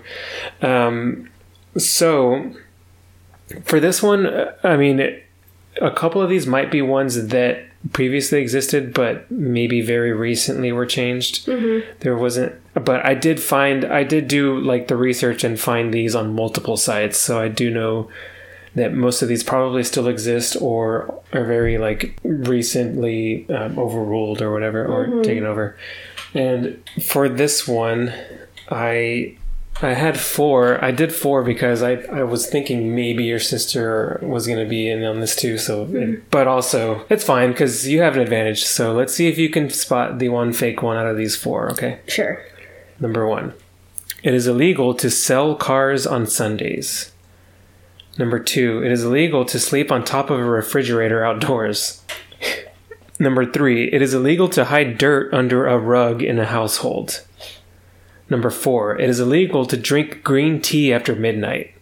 Um, 0.61 1.29
so, 1.77 2.53
for 3.63 3.79
this 3.79 4.01
one, 4.01 4.25
uh, 4.25 4.55
I 4.63 4.77
mean, 4.77 5.21
a 5.81 5.91
couple 5.91 6.21
of 6.21 6.29
these 6.29 6.47
might 6.47 6.71
be 6.71 6.81
ones 6.81 7.27
that 7.27 7.65
previously 7.93 8.41
existed, 8.41 8.93
but 8.93 9.29
maybe 9.31 9.81
very 9.81 10.13
recently 10.13 10.71
were 10.71 10.85
changed. 10.85 11.47
There 12.01 12.15
wasn't, 12.15 12.55
but 12.73 13.05
I 13.05 13.15
did 13.15 13.41
find, 13.41 13.85
I 13.85 14.03
did 14.03 14.27
do 14.27 14.59
like 14.59 14.87
the 14.87 14.95
research 14.95 15.43
and 15.43 15.59
find 15.59 15.93
these 15.93 16.15
on 16.15 16.35
multiple 16.35 16.77
sites. 16.77 17.17
So 17.17 17.39
I 17.39 17.47
do 17.47 17.71
know 17.71 18.09
that 18.75 18.93
most 18.93 19.21
of 19.21 19.27
these 19.27 19.43
probably 19.43 19.83
still 19.83 20.07
exist 20.07 20.55
or 20.61 21.21
are 21.33 21.45
very 21.45 21.77
like 21.77 22.17
recently 22.23 23.49
um, 23.49 23.77
overruled 23.77 24.41
or 24.41 24.51
whatever 24.51 24.85
or 24.85 25.23
taken 25.23 25.45
over. 25.45 25.77
And 26.33 26.81
for 27.03 27.27
this 27.27 27.67
one, 27.67 28.13
I 28.69 29.35
I 29.81 29.93
had 29.93 30.19
four. 30.19 30.83
I 30.83 30.91
did 30.91 31.13
four 31.13 31.43
because 31.43 31.81
I 31.81 31.93
I 31.93 32.23
was 32.23 32.47
thinking 32.47 32.95
maybe 32.95 33.23
your 33.23 33.39
sister 33.39 34.19
was 34.21 34.47
going 34.47 34.59
to 34.59 34.69
be 34.69 34.89
in 34.89 35.03
on 35.03 35.19
this 35.19 35.35
too. 35.35 35.57
So, 35.57 36.17
but 36.29 36.47
also 36.47 37.05
it's 37.09 37.23
fine 37.23 37.51
because 37.51 37.87
you 37.87 38.01
have 38.01 38.15
an 38.15 38.21
advantage. 38.21 38.63
So 38.63 38.93
let's 38.93 39.13
see 39.13 39.27
if 39.27 39.37
you 39.37 39.49
can 39.49 39.69
spot 39.69 40.19
the 40.19 40.29
one 40.29 40.53
fake 40.53 40.81
one 40.81 40.97
out 40.97 41.07
of 41.07 41.17
these 41.17 41.35
four. 41.35 41.71
Okay. 41.71 41.99
Sure. 42.07 42.41
Number 42.99 43.27
one, 43.27 43.53
it 44.23 44.33
is 44.33 44.47
illegal 44.47 44.93
to 44.93 45.09
sell 45.09 45.55
cars 45.55 46.05
on 46.05 46.27
Sundays. 46.27 47.11
Number 48.21 48.37
two, 48.37 48.83
it 48.83 48.91
is 48.91 49.03
illegal 49.03 49.45
to 49.45 49.59
sleep 49.59 49.91
on 49.91 50.05
top 50.05 50.29
of 50.29 50.37
a 50.39 50.43
refrigerator 50.43 51.25
outdoors. 51.25 52.03
Number 53.19 53.51
three, 53.51 53.91
it 53.91 53.99
is 53.99 54.13
illegal 54.13 54.47
to 54.49 54.65
hide 54.65 54.99
dirt 54.99 55.33
under 55.33 55.65
a 55.65 55.79
rug 55.79 56.21
in 56.21 56.37
a 56.37 56.45
household. 56.45 57.25
Number 58.29 58.51
four, 58.51 58.95
it 59.01 59.09
is 59.09 59.19
illegal 59.19 59.65
to 59.65 59.75
drink 59.75 60.23
green 60.23 60.61
tea 60.61 60.93
after 60.93 61.15
midnight. 61.15 61.73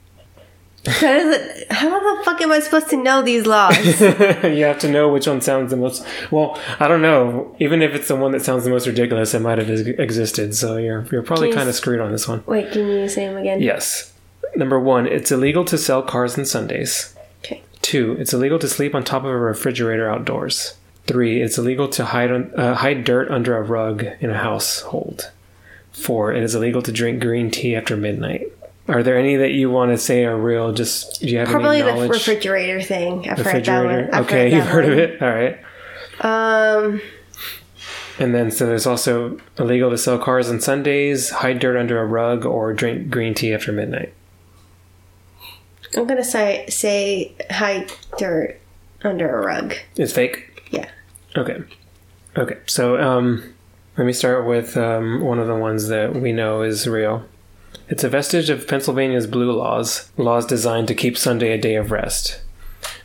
How, 0.88 1.08
it, 1.12 1.70
how 1.74 2.18
the 2.18 2.24
fuck 2.24 2.40
am 2.42 2.54
I 2.54 2.62
supposed 2.62 2.90
to 2.92 3.04
know 3.04 3.22
these 3.22 3.46
laws? 3.46 4.00
you 4.00 4.64
have 4.64 4.80
to 4.80 4.90
know 4.90 5.10
which 5.10 5.28
one 5.28 5.42
sounds 5.42 5.72
the 5.72 5.76
most. 5.76 6.06
Well, 6.32 6.58
I 6.80 6.88
don't 6.88 7.02
know. 7.02 7.54
Even 7.60 7.82
if 7.82 7.94
it's 7.94 8.08
the 8.08 8.16
one 8.16 8.32
that 8.32 8.44
sounds 8.44 8.64
the 8.64 8.70
most 8.70 8.88
ridiculous, 8.88 9.34
it 9.34 9.42
might 9.42 9.58
have 9.58 9.70
existed. 9.70 10.56
So 10.56 10.78
you're 10.78 11.06
you're 11.12 11.22
probably 11.22 11.52
kind 11.52 11.68
of 11.68 11.76
screwed 11.76 12.00
on 12.00 12.14
this 12.14 12.30
one. 12.30 12.46
Wait, 12.48 12.72
can 12.72 12.88
you 12.88 13.10
say 13.10 13.28
them 13.28 13.36
again? 13.36 13.60
Yes. 13.60 14.14
Number 14.56 14.80
one, 14.80 15.06
it's 15.08 15.32
illegal 15.32 15.64
to 15.66 15.78
sell 15.78 16.02
cars 16.02 16.38
on 16.38 16.46
Sundays. 16.46 17.16
Okay. 17.40 17.64
Two, 17.82 18.16
it's 18.20 18.34
illegal 18.34 18.60
to 18.60 18.68
sleep 18.68 18.94
on 18.96 19.04
top 19.04 19.24
of 19.24 19.30
a 19.30 19.38
refrigerator 19.38 20.10
outdoors. 20.10 20.76
Three, 21.06 21.42
it's 21.42 21.58
illegal 21.58 21.88
to 21.90 22.06
hide 22.06 22.32
on, 22.32 22.54
uh, 22.56 22.76
hide 22.76 23.04
dirt 23.04 23.30
under 23.32 23.58
a 23.58 23.62
rug 23.62 24.06
in 24.20 24.30
a 24.30 24.38
household. 24.38 25.32
Four, 25.92 26.34
it 26.34 26.44
is 26.44 26.56
illegal 26.56 26.82
to 26.84 26.92
drink 26.92 27.22
green 27.22 27.50
tea 27.52 27.76
after 27.76 27.98
midnight. 27.98 28.48
Are 28.88 29.04
there 29.04 29.18
any 29.18 29.36
that 29.36 29.52
you 29.52 29.70
want 29.70 29.92
to 29.92 29.98
say 29.98 30.26
are 30.26 30.38
real? 30.38 30.72
Just 30.74 31.22
do 31.22 31.28
you 31.28 31.38
have 31.40 31.48
Probably 31.48 31.82
the 31.82 31.94
refrigerator 32.08 32.82
thing. 32.82 33.30
I've 33.30 33.38
heard 33.38 33.46
that 33.46 33.46
refrigerator. 33.46 34.02
one. 34.06 34.14
I've 34.14 34.26
okay, 34.26 34.50
heard 34.50 34.52
you've 34.54 34.66
that 34.66 34.72
heard 34.72 34.86
of 34.86 34.98
it. 34.98 35.22
All 35.22 35.30
right. 35.30 36.86
Um, 36.86 37.02
And 38.20 38.36
then 38.36 38.52
so 38.52 38.66
there's 38.66 38.86
also 38.86 39.40
illegal 39.58 39.90
to 39.92 39.98
sell 39.98 40.18
cars 40.20 40.50
on 40.50 40.60
Sundays, 40.60 41.30
hide 41.30 41.60
dirt 41.60 41.78
under 41.78 42.00
a 42.02 42.06
rug, 42.06 42.46
or 42.46 42.74
drink 42.74 43.10
green 43.10 43.34
tea 43.34 43.54
after 43.54 43.72
midnight. 43.72 44.14
I'm 45.96 46.08
gonna 46.08 46.24
say 46.24 46.66
say 46.70 47.34
hide 47.50 47.92
dirt 48.18 48.60
under 49.04 49.40
a 49.40 49.46
rug. 49.46 49.76
It's 49.96 50.14
fake. 50.14 50.64
Yeah. 50.72 50.90
Okay. 51.36 51.64
Okay. 52.38 52.58
So 52.66 53.00
um, 53.02 53.54
let 53.98 54.06
me 54.06 54.14
start 54.14 54.46
with 54.46 54.78
um, 54.78 55.22
one 55.22 55.40
of 55.40 55.48
the 55.48 55.56
ones 55.56 55.88
that 55.88 56.16
we 56.16 56.32
know 56.32 56.62
is 56.62 56.88
real. 56.88 57.26
It's 57.88 58.04
a 58.04 58.10
vestige 58.10 58.50
of 58.50 58.68
Pennsylvania's 58.68 59.26
blue 59.28 59.52
laws, 59.52 60.12
laws 60.16 60.46
designed 60.46 60.88
to 60.90 60.96
keep 60.96 61.18
Sunday 61.18 61.52
a 61.54 61.58
day 61.58 61.76
of 61.76 61.92
rest. 61.92 62.42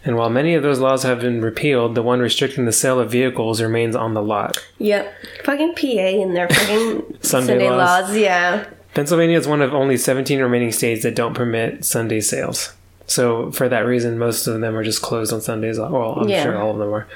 And 0.05 0.17
while 0.17 0.29
many 0.29 0.55
of 0.55 0.63
those 0.63 0.79
laws 0.79 1.03
have 1.05 1.21
been 1.21 1.41
repealed, 1.41 1.95
the 1.95 2.03
one 2.03 2.21
restricting 2.21 2.67
the 2.67 2.73
sale 2.73 3.01
of 3.01 3.11
vehicles 3.11 3.63
remains 3.63 3.97
on 3.97 4.13
the 4.13 4.23
lot. 4.23 4.59
Yep. 4.79 5.11
Fucking 5.45 5.75
PA 5.75 5.87
and 6.23 6.37
their 6.37 6.49
fucking 6.49 7.19
Sunday 7.23 7.47
Sunday, 7.47 7.71
laws. 7.71 8.09
laws. 8.09 8.17
Yeah. 8.17 8.67
Pennsylvania 8.95 9.39
is 9.39 9.49
one 9.49 9.61
of 9.63 9.75
only 9.75 9.97
17 9.97 10.41
remaining 10.41 10.73
states 10.73 11.03
that 11.03 11.15
don't 11.17 11.35
permit 11.35 11.85
Sunday 11.85 12.21
sales. 12.21 12.73
So 13.07 13.51
for 13.51 13.69
that 13.69 13.81
reason, 13.87 14.19
most 14.19 14.47
of 14.47 14.61
them 14.61 14.77
are 14.77 14.85
just 14.85 15.03
closed 15.03 15.33
on 15.33 15.41
Sundays. 15.41 15.79
Well, 15.79 16.19
I'm 16.21 16.29
Yeah. 16.29 16.43
sure 16.43 16.57
all 16.57 16.71
of 16.71 16.79
them 16.79 16.93
are. 16.93 17.07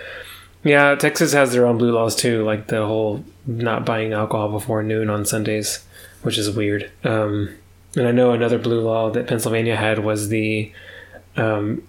Yeah, 0.64 0.94
Texas 0.96 1.32
has 1.32 1.52
their 1.52 1.66
own 1.66 1.78
blue 1.78 1.92
laws 1.92 2.16
too, 2.16 2.44
like 2.44 2.66
the 2.66 2.84
whole 2.84 3.24
not 3.46 3.86
buying 3.86 4.12
alcohol 4.12 4.48
before 4.48 4.82
noon 4.82 5.08
on 5.08 5.24
Sundays, 5.24 5.84
which 6.22 6.36
is 6.36 6.50
weird. 6.50 6.90
Um, 7.04 7.50
and 7.96 8.06
I 8.06 8.12
know 8.12 8.32
another 8.32 8.58
blue 8.58 8.80
law 8.80 9.08
that 9.10 9.26
Pennsylvania 9.28 9.76
had 9.76 10.00
was 10.00 10.28
the 10.28 10.72
um, 11.36 11.82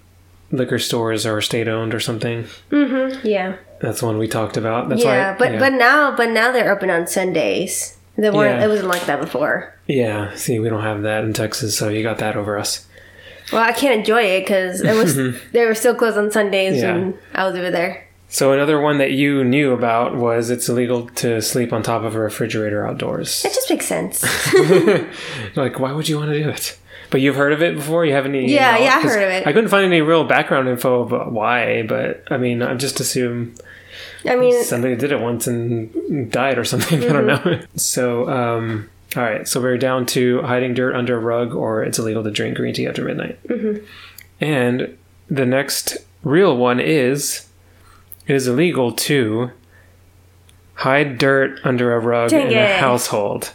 liquor 0.52 0.80
stores 0.80 1.25
are 1.25 1.41
state 1.41 1.67
owned 1.67 1.93
or 1.93 1.99
something. 1.99 2.45
Yeah. 2.71 3.56
That's 3.82 4.02
one 4.04 4.17
we 4.17 4.28
talked 4.28 4.56
about. 4.56 4.89
That's 4.89 5.04
yeah, 5.04 5.32
why, 5.32 5.38
but 5.38 5.54
yeah. 5.54 5.60
but 5.60 5.73
now 5.73 6.15
but 6.15 6.30
now 6.30 6.52
they're 6.52 6.71
open 6.71 6.89
on 6.89 7.08
Sundays. 7.08 7.97
They 8.20 8.30
weren't. 8.30 8.60
Yeah. 8.60 8.66
It 8.66 8.68
wasn't 8.68 8.90
like 8.90 9.06
that 9.06 9.20
before. 9.22 9.74
yeah. 9.88 10.34
See, 10.36 10.60
we 10.60 10.70
don't 10.70 10.84
have 10.84 11.02
that 11.04 11.24
in 11.24 11.34
Texas, 11.34 11.78
so 11.78 11.90
you 11.90 12.04
got 12.04 12.18
that 12.20 12.36
over 12.36 12.58
us. 12.58 12.86
Well, 13.52 13.64
I 13.64 13.72
can't 13.72 14.00
enjoy 14.00 14.22
it 14.24 14.42
because 14.42 14.82
it 14.82 14.94
was 14.96 15.16
they 15.52 15.66
were 15.66 15.74
still 15.76 15.96
closed 15.96 16.18
on 16.18 16.30
Sundays 16.32 16.82
Yeah. 16.82 16.96
and 16.96 17.18
I 17.34 17.46
was 17.46 17.56
over 17.56 17.72
there. 17.72 18.06
So 18.32 18.52
another 18.54 18.80
one 18.80 19.00
that 19.00 19.12
you 19.14 19.44
knew 19.44 19.74
about 19.74 20.16
was 20.16 20.52
it's 20.52 20.70
illegal 20.70 21.08
to 21.16 21.42
sleep 21.42 21.74
on 21.74 21.82
top 21.82 22.04
of 22.04 22.14
a 22.16 22.20
refrigerator 22.20 22.86
outdoors. 22.86 23.44
It 23.44 23.54
just 23.56 23.70
makes 23.72 23.88
sense. 23.88 24.24
like, 25.56 25.80
why 25.80 25.92
would 25.92 26.08
you 26.08 26.18
want 26.18 26.32
to 26.32 26.44
do 26.44 26.50
it? 26.50 26.78
But 27.10 27.22
you've 27.22 27.36
heard 27.36 27.54
of 27.54 27.64
it 27.64 27.76
before. 27.76 28.06
You 28.06 28.14
have 28.14 28.26
any? 28.28 28.52
Yeah, 28.52 28.72
knowledge? 28.72 28.84
yeah, 28.86 28.96
I 28.98 29.02
heard 29.02 29.24
of 29.24 29.30
it. 29.32 29.48
I 29.48 29.52
couldn't 29.54 29.70
find 29.72 29.84
any 29.86 30.02
real 30.02 30.26
background 30.26 30.68
info 30.70 31.02
about 31.02 31.32
why, 31.32 31.82
but 31.82 32.24
I 32.30 32.38
mean, 32.38 32.62
I 32.62 32.76
just 32.76 33.00
assume 33.00 33.56
I 34.30 34.36
mean, 34.36 34.63
somebody 34.63 34.96
did 34.96 35.12
it 35.12 35.20
once 35.20 35.48
and 35.48 36.32
died 36.32 36.58
or 36.58 36.63
something. 36.65 37.04
I 37.04 37.08
don't 37.08 37.26
Mm-hmm. 37.28 37.50
know. 37.50 37.65
So, 37.76 38.30
um, 38.30 38.89
all 39.15 39.24
right. 39.24 39.48
So 39.48 39.60
we're 39.60 39.78
down 39.78 40.06
to 40.08 40.42
hiding 40.44 40.74
dirt 40.76 40.96
under 40.96 41.18
a 41.18 41.20
rug, 41.20 41.54
or 41.56 41.84
it's 41.84 41.98
illegal 42.00 42.24
to 42.24 42.32
drink 42.32 42.58
green 42.58 42.74
tea 42.74 42.88
after 42.88 43.04
midnight. 43.04 43.42
Mm-hmm. 43.48 43.84
And 44.39 44.98
the 45.30 45.46
next 45.46 45.98
real 46.24 46.56
one 46.56 46.80
is 46.80 47.48
it 48.28 48.36
is 48.36 48.48
illegal 48.48 48.92
to 48.94 49.52
hide 50.76 51.18
dirt 51.18 51.60
under 51.63 51.94
a 51.94 52.00
rug 52.00 52.30
Dang 52.30 52.52
in 52.52 52.58
a 52.58 52.78
household. 52.78 53.52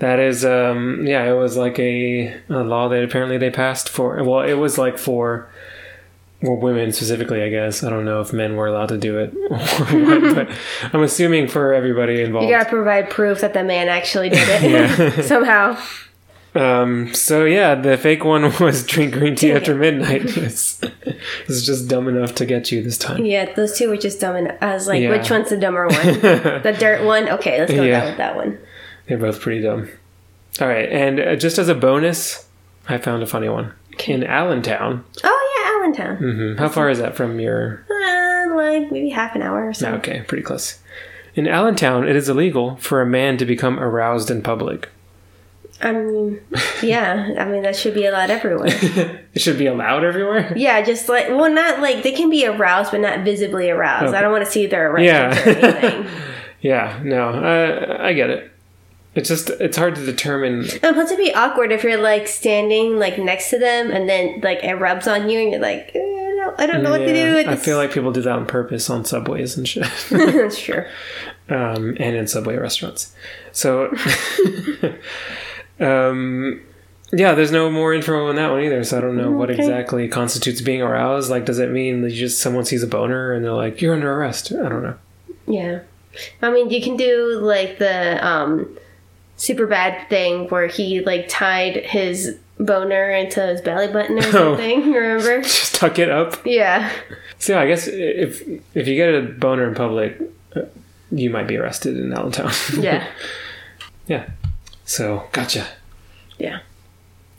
That 0.00 0.18
is, 0.18 0.44
um, 0.44 1.06
yeah, 1.06 1.24
it 1.30 1.34
was 1.34 1.56
like 1.56 1.78
a, 1.78 2.34
a 2.48 2.62
law 2.64 2.88
that 2.88 3.02
apparently 3.04 3.38
they 3.38 3.50
passed 3.50 3.88
for. 3.88 4.22
Well, 4.24 4.40
it 4.40 4.54
was 4.54 4.76
like 4.76 4.98
for 4.98 5.48
well, 6.44 6.56
women 6.56 6.92
specifically, 6.92 7.42
I 7.42 7.48
guess. 7.48 7.82
I 7.82 7.90
don't 7.90 8.04
know 8.04 8.20
if 8.20 8.32
men 8.32 8.54
were 8.56 8.66
allowed 8.66 8.90
to 8.90 8.98
do 8.98 9.18
it, 9.18 9.32
but 10.34 10.48
I'm 10.92 11.02
assuming 11.02 11.48
for 11.48 11.72
everybody 11.74 12.22
involved. 12.22 12.48
you 12.48 12.54
gotta 12.54 12.68
provide 12.68 13.10
proof 13.10 13.40
that 13.40 13.54
the 13.54 13.64
man 13.64 13.88
actually 13.88 14.28
did 14.30 14.46
it 14.46 15.24
somehow. 15.26 15.76
Um, 16.54 17.12
so 17.14 17.44
yeah, 17.44 17.74
the 17.74 17.96
fake 17.96 18.24
one 18.24 18.42
was 18.60 18.86
drink 18.86 19.14
green 19.14 19.34
tea 19.34 19.50
after 19.52 19.74
midnight. 19.74 20.22
it's, 20.36 20.80
it's 21.48 21.66
just 21.66 21.88
dumb 21.88 22.06
enough 22.06 22.34
to 22.36 22.46
get 22.46 22.70
you 22.70 22.80
this 22.82 22.96
time. 22.96 23.24
Yeah, 23.24 23.52
those 23.54 23.76
two 23.76 23.88
were 23.88 23.96
just 23.96 24.20
dumb. 24.20 24.36
And 24.36 24.56
I 24.60 24.72
was 24.74 24.86
like, 24.86 25.02
Yeah. 25.02 25.10
which 25.10 25.28
one's 25.30 25.50
the 25.50 25.56
dumber 25.56 25.88
one? 25.88 26.06
the 26.20 26.76
dirt 26.78 27.04
one. 27.04 27.28
Okay, 27.28 27.58
let's 27.58 27.72
go 27.72 27.82
Yeah. 27.82 28.04
with 28.04 28.18
that 28.18 28.36
one. 28.36 28.58
They're 29.08 29.18
both 29.18 29.40
pretty 29.40 29.62
dumb. 29.62 29.88
All 30.60 30.68
right, 30.68 30.88
and 30.88 31.18
uh, 31.18 31.34
just 31.34 31.58
as 31.58 31.68
a 31.68 31.74
bonus, 31.74 32.46
I 32.88 32.98
found 32.98 33.24
a 33.24 33.26
funny 33.26 33.48
one 33.48 33.72
in 34.06 34.22
Allentown. 34.22 35.04
Oh 35.24 35.53
yeah, 35.53 35.53
Allentown. 35.84 36.16
hmm 36.16 36.56
How 36.56 36.68
far 36.68 36.88
is 36.90 36.98
that 36.98 37.14
from 37.16 37.38
your? 37.40 37.84
Uh, 37.90 38.54
like 38.56 38.90
maybe 38.90 39.10
half 39.10 39.34
an 39.34 39.42
hour 39.42 39.68
or 39.68 39.72
so. 39.74 39.92
Okay, 39.94 40.22
pretty 40.22 40.42
close. 40.42 40.78
In 41.34 41.46
Allentown, 41.48 42.08
it 42.08 42.14
is 42.16 42.28
illegal 42.28 42.76
for 42.76 43.00
a 43.02 43.06
man 43.06 43.36
to 43.38 43.44
become 43.44 43.78
aroused 43.80 44.30
in 44.30 44.42
public. 44.42 44.88
I 45.82 45.90
mean, 45.92 46.40
yeah. 46.82 47.34
I 47.38 47.44
mean, 47.44 47.62
that 47.62 47.74
should 47.76 47.94
be 47.94 48.06
allowed 48.06 48.30
everywhere. 48.30 49.20
It 49.34 49.40
should 49.40 49.58
be 49.58 49.66
allowed 49.66 50.04
everywhere. 50.04 50.52
Yeah, 50.56 50.80
just 50.82 51.08
like 51.08 51.28
well, 51.28 51.50
not 51.50 51.80
like 51.80 52.04
they 52.04 52.12
can 52.12 52.30
be 52.30 52.46
aroused, 52.46 52.92
but 52.92 53.00
not 53.00 53.24
visibly 53.24 53.68
aroused. 53.68 54.06
Okay. 54.06 54.16
I 54.16 54.20
don't 54.22 54.30
want 54.30 54.44
to 54.44 54.50
see 54.50 54.66
their 54.68 54.88
erections 54.90 55.36
Yeah. 55.36 55.52
or 55.52 55.66
anything. 55.66 56.06
Yeah, 56.60 56.98
no, 57.04 57.28
I, 57.28 58.08
I 58.08 58.12
get 58.14 58.30
it. 58.30 58.50
It's 59.14 59.28
just 59.28 59.48
it's 59.50 59.76
hard 59.76 59.94
to 59.94 60.04
determine. 60.04 60.64
and 60.82 60.94
plus, 60.94 61.10
it'd 61.12 61.24
be 61.24 61.32
awkward 61.34 61.70
if 61.70 61.84
you're 61.84 62.00
like 62.00 62.26
standing 62.26 62.98
like 62.98 63.16
next 63.18 63.50
to 63.50 63.58
them, 63.58 63.90
and 63.90 64.08
then 64.08 64.40
like 64.42 64.64
it 64.64 64.74
rubs 64.74 65.06
on 65.06 65.30
you, 65.30 65.40
and 65.40 65.52
you're 65.52 65.60
like, 65.60 65.92
eh, 65.94 65.98
I 66.00 66.34
don't, 66.36 66.60
I 66.60 66.66
don't 66.66 66.82
know 66.82 66.90
what 66.90 66.98
to 66.98 67.14
do. 67.14 67.34
With 67.34 67.46
I 67.46 67.56
feel 67.56 67.76
like 67.76 67.92
people 67.92 68.10
do 68.12 68.22
that 68.22 68.32
on 68.36 68.46
purpose 68.46 68.90
on 68.90 69.04
subways 69.04 69.56
and 69.56 69.68
shit, 69.68 69.86
that's 70.10 70.60
true. 70.60 70.84
um, 71.48 71.96
and 72.00 72.16
in 72.16 72.26
subway 72.26 72.56
restaurants. 72.56 73.14
So, 73.52 73.94
um, 75.80 76.60
yeah, 77.12 77.34
there's 77.34 77.52
no 77.52 77.70
more 77.70 77.94
info 77.94 78.26
on 78.28 78.36
that 78.36 78.50
one 78.50 78.62
either. 78.62 78.82
So 78.82 78.98
I 78.98 79.00
don't 79.00 79.16
know 79.16 79.30
what 79.30 79.50
exactly 79.50 80.08
constitutes 80.08 80.60
being 80.60 80.82
aroused. 80.82 81.30
Like, 81.30 81.44
does 81.46 81.60
it 81.60 81.70
mean 81.70 82.02
that 82.02 82.10
you 82.10 82.18
just 82.18 82.40
someone 82.40 82.64
sees 82.64 82.82
a 82.82 82.86
boner 82.88 83.32
and 83.32 83.44
they're 83.44 83.52
like, 83.52 83.80
"You're 83.80 83.94
under 83.94 84.12
arrest"? 84.12 84.52
I 84.52 84.68
don't 84.68 84.82
know. 84.82 84.96
Yeah, 85.46 85.80
I 86.42 86.50
mean, 86.50 86.70
you 86.70 86.82
can 86.82 86.96
do 86.96 87.38
like 87.40 87.78
the 87.78 88.26
um, 88.26 88.76
Superbad 89.44 90.08
thing 90.08 90.48
where 90.48 90.66
he 90.66 91.00
like 91.00 91.28
tied 91.28 91.76
his 91.76 92.38
boner 92.58 93.10
into 93.10 93.44
his 93.46 93.60
belly 93.60 93.88
button 93.88 94.18
or 94.18 94.22
something. 94.32 94.80
Remember? 94.92 95.40
Just 95.42 95.74
tuck 95.74 95.98
it 95.98 96.10
up. 96.10 96.44
Yeah. 96.46 96.90
So 97.38 97.54
yeah, 97.54 97.60
I 97.60 97.66
guess 97.66 97.86
if 97.86 98.42
if 98.74 98.88
you 98.88 98.94
get 98.94 99.14
a 99.14 99.22
boner 99.22 99.68
in 99.68 99.74
public, 99.74 100.20
uh, 100.56 100.62
you 101.10 101.30
might 101.30 101.46
be 101.46 101.56
arrested 101.56 101.96
in 101.98 102.12
Allentown. 102.12 102.52
Yeah. 102.78 103.06
yeah. 104.06 104.30
So 104.84 105.28
gotcha. 105.32 105.66
Yeah. 106.38 106.60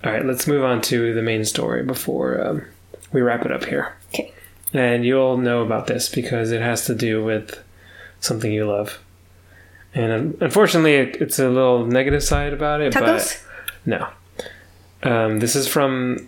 All 0.03 0.11
right, 0.11 0.25
let's 0.25 0.45
move 0.45 0.63
on 0.63 0.81
to 0.83 1.13
the 1.15 1.23
main 1.23 1.43
story 1.45 1.83
before 1.83 2.39
um, 2.39 2.65
we 3.11 3.21
wrap 3.21 3.43
it 3.43 3.51
up 3.51 3.65
here. 3.65 3.95
Okay. 4.13 4.31
And 4.71 5.03
you'll 5.03 5.37
know 5.37 5.63
about 5.63 5.87
this 5.87 6.09
because 6.09 6.51
it 6.51 6.61
has 6.61 6.85
to 6.85 6.93
do 6.93 7.23
with 7.23 7.57
something 8.19 8.51
you 8.51 8.67
love. 8.67 8.99
And 9.95 10.37
unfortunately, 10.41 10.95
it's 10.95 11.39
a 11.39 11.47
little 11.49 11.85
negative 11.85 12.21
side 12.23 12.51
about 12.53 12.81
it, 12.81 12.93
Tacos. 12.93 13.41
but 13.85 13.87
no. 13.87 14.07
Um, 15.09 15.39
this 15.39 15.55
is 15.55 15.67
from 15.67 16.27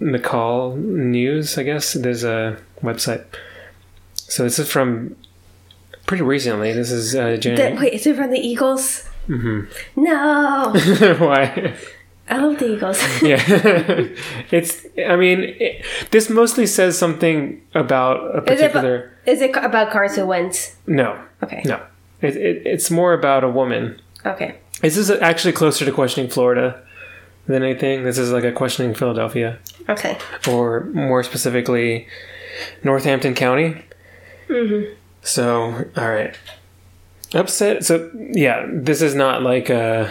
McCall 0.00 0.76
News, 0.76 1.58
I 1.58 1.62
guess. 1.64 1.94
There's 1.94 2.22
a 2.24 2.58
website. 2.82 3.24
So 4.14 4.44
this 4.44 4.58
is 4.58 4.70
from 4.70 5.16
pretty 6.06 6.22
recently. 6.22 6.72
This 6.72 6.90
is 6.92 7.14
uh, 7.16 7.30
The- 7.30 7.38
January. 7.38 7.76
wait, 7.76 7.92
is 7.94 8.06
it 8.06 8.16
from 8.16 8.30
the 8.30 8.38
Eagles? 8.38 9.04
Mhm. 9.28 9.68
No, 9.96 10.72
Why? 11.26 11.74
I 12.28 12.36
love 12.38 12.58
the 12.58 12.74
Eagles. 12.74 13.00
yeah 13.22 13.42
it's 14.50 14.84
i 15.08 15.14
mean 15.16 15.40
it, 15.60 15.84
this 16.10 16.28
mostly 16.28 16.66
says 16.66 16.98
something 16.98 17.60
about 17.74 18.16
a 18.34 18.38
Is 18.52 18.60
it, 18.60 18.72
particular 18.72 18.96
about, 18.96 19.32
is 19.32 19.40
it 19.42 19.56
about 19.56 19.90
Carson 19.92 20.26
Wentz? 20.26 20.76
no 20.88 21.18
Okay. 21.42 21.62
no 21.64 21.80
it, 22.22 22.36
it, 22.36 22.62
it's 22.66 22.90
more 22.90 23.12
about 23.12 23.44
a 23.44 23.48
woman 23.48 24.00
Okay. 24.24 24.56
this 24.80 24.96
is 24.96 25.10
actually 25.10 25.52
closer 25.52 25.84
to 25.84 25.92
questioning 25.92 26.30
florida 26.30 26.82
than 27.46 27.62
anything 27.62 28.04
this 28.04 28.18
is 28.18 28.30
like 28.32 28.44
a 28.44 28.52
questioning 28.52 28.94
philadelphia 28.94 29.58
Okay. 29.88 30.18
or 30.48 30.84
more 30.92 31.22
specifically 31.22 32.06
northampton 32.82 33.34
county 33.34 33.82
Mm-hmm. 34.48 34.94
so 35.22 35.84
all 35.96 36.08
right 36.08 36.36
upset 37.34 37.84
so 37.84 38.10
yeah 38.32 38.64
this 38.70 39.02
is 39.02 39.14
not 39.14 39.42
like 39.42 39.68
a 39.68 40.08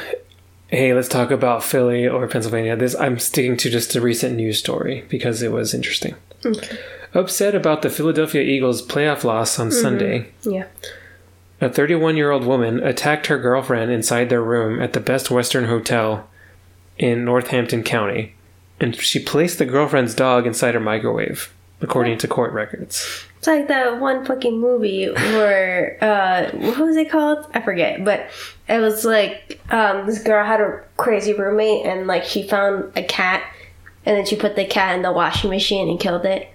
hey 0.67 0.93
let's 0.93 1.07
talk 1.07 1.31
about 1.31 1.63
philly 1.63 2.05
or 2.05 2.27
pennsylvania 2.27 2.75
this 2.75 2.95
i'm 2.95 3.17
sticking 3.17 3.55
to 3.55 3.69
just 3.69 3.95
a 3.95 4.01
recent 4.01 4.35
news 4.35 4.59
story 4.59 5.05
because 5.09 5.41
it 5.41 5.51
was 5.53 5.73
interesting 5.73 6.15
Okay. 6.45 6.77
upset 7.13 7.55
about 7.55 7.81
the 7.81 7.89
philadelphia 7.89 8.41
eagles 8.41 8.85
playoff 8.85 9.23
loss 9.23 9.57
on 9.57 9.71
sunday 9.71 10.27
Yeah. 10.43 10.65
A 11.61 11.69
31 11.69 12.17
year 12.17 12.31
old 12.31 12.45
woman 12.45 12.81
attacked 12.83 13.27
her 13.27 13.37
girlfriend 13.37 13.91
inside 13.91 14.29
their 14.29 14.43
room 14.43 14.81
at 14.81 14.93
the 14.93 14.99
best 14.99 15.31
western 15.31 15.65
hotel 15.65 16.27
in 16.97 17.25
northampton 17.25 17.83
county 17.83 18.35
and 18.79 18.95
she 18.95 19.19
placed 19.19 19.57
the 19.57 19.65
girlfriend's 19.65 20.13
dog 20.13 20.45
inside 20.45 20.73
her 20.73 20.79
microwave 20.79 21.53
according 21.81 22.17
to 22.17 22.27
court 22.27 22.53
records 22.53 23.25
It's 23.37 23.47
like 23.47 23.67
that 23.67 23.99
one 23.99 24.25
fucking 24.25 24.59
movie 24.59 25.07
where 25.11 25.97
uh 26.01 26.49
what 26.57 26.79
was 26.79 26.95
it 26.95 27.11
called? 27.11 27.45
I 27.53 27.61
forget, 27.61 28.03
but 28.03 28.27
it 28.67 28.79
was 28.79 29.05
like 29.05 29.61
um 29.69 30.07
this 30.07 30.23
girl 30.23 30.43
had 30.43 30.61
a 30.61 30.81
crazy 30.97 31.33
roommate 31.33 31.85
and 31.85 32.07
like 32.07 32.23
she 32.23 32.47
found 32.47 32.91
a 32.97 33.03
cat 33.03 33.43
and 34.05 34.17
then 34.17 34.25
she 34.25 34.35
put 34.35 34.55
the 34.55 34.65
cat 34.65 34.95
in 34.95 35.03
the 35.03 35.11
washing 35.11 35.49
machine 35.51 35.89
and 35.89 35.99
killed 35.99 36.25
it. 36.25 36.49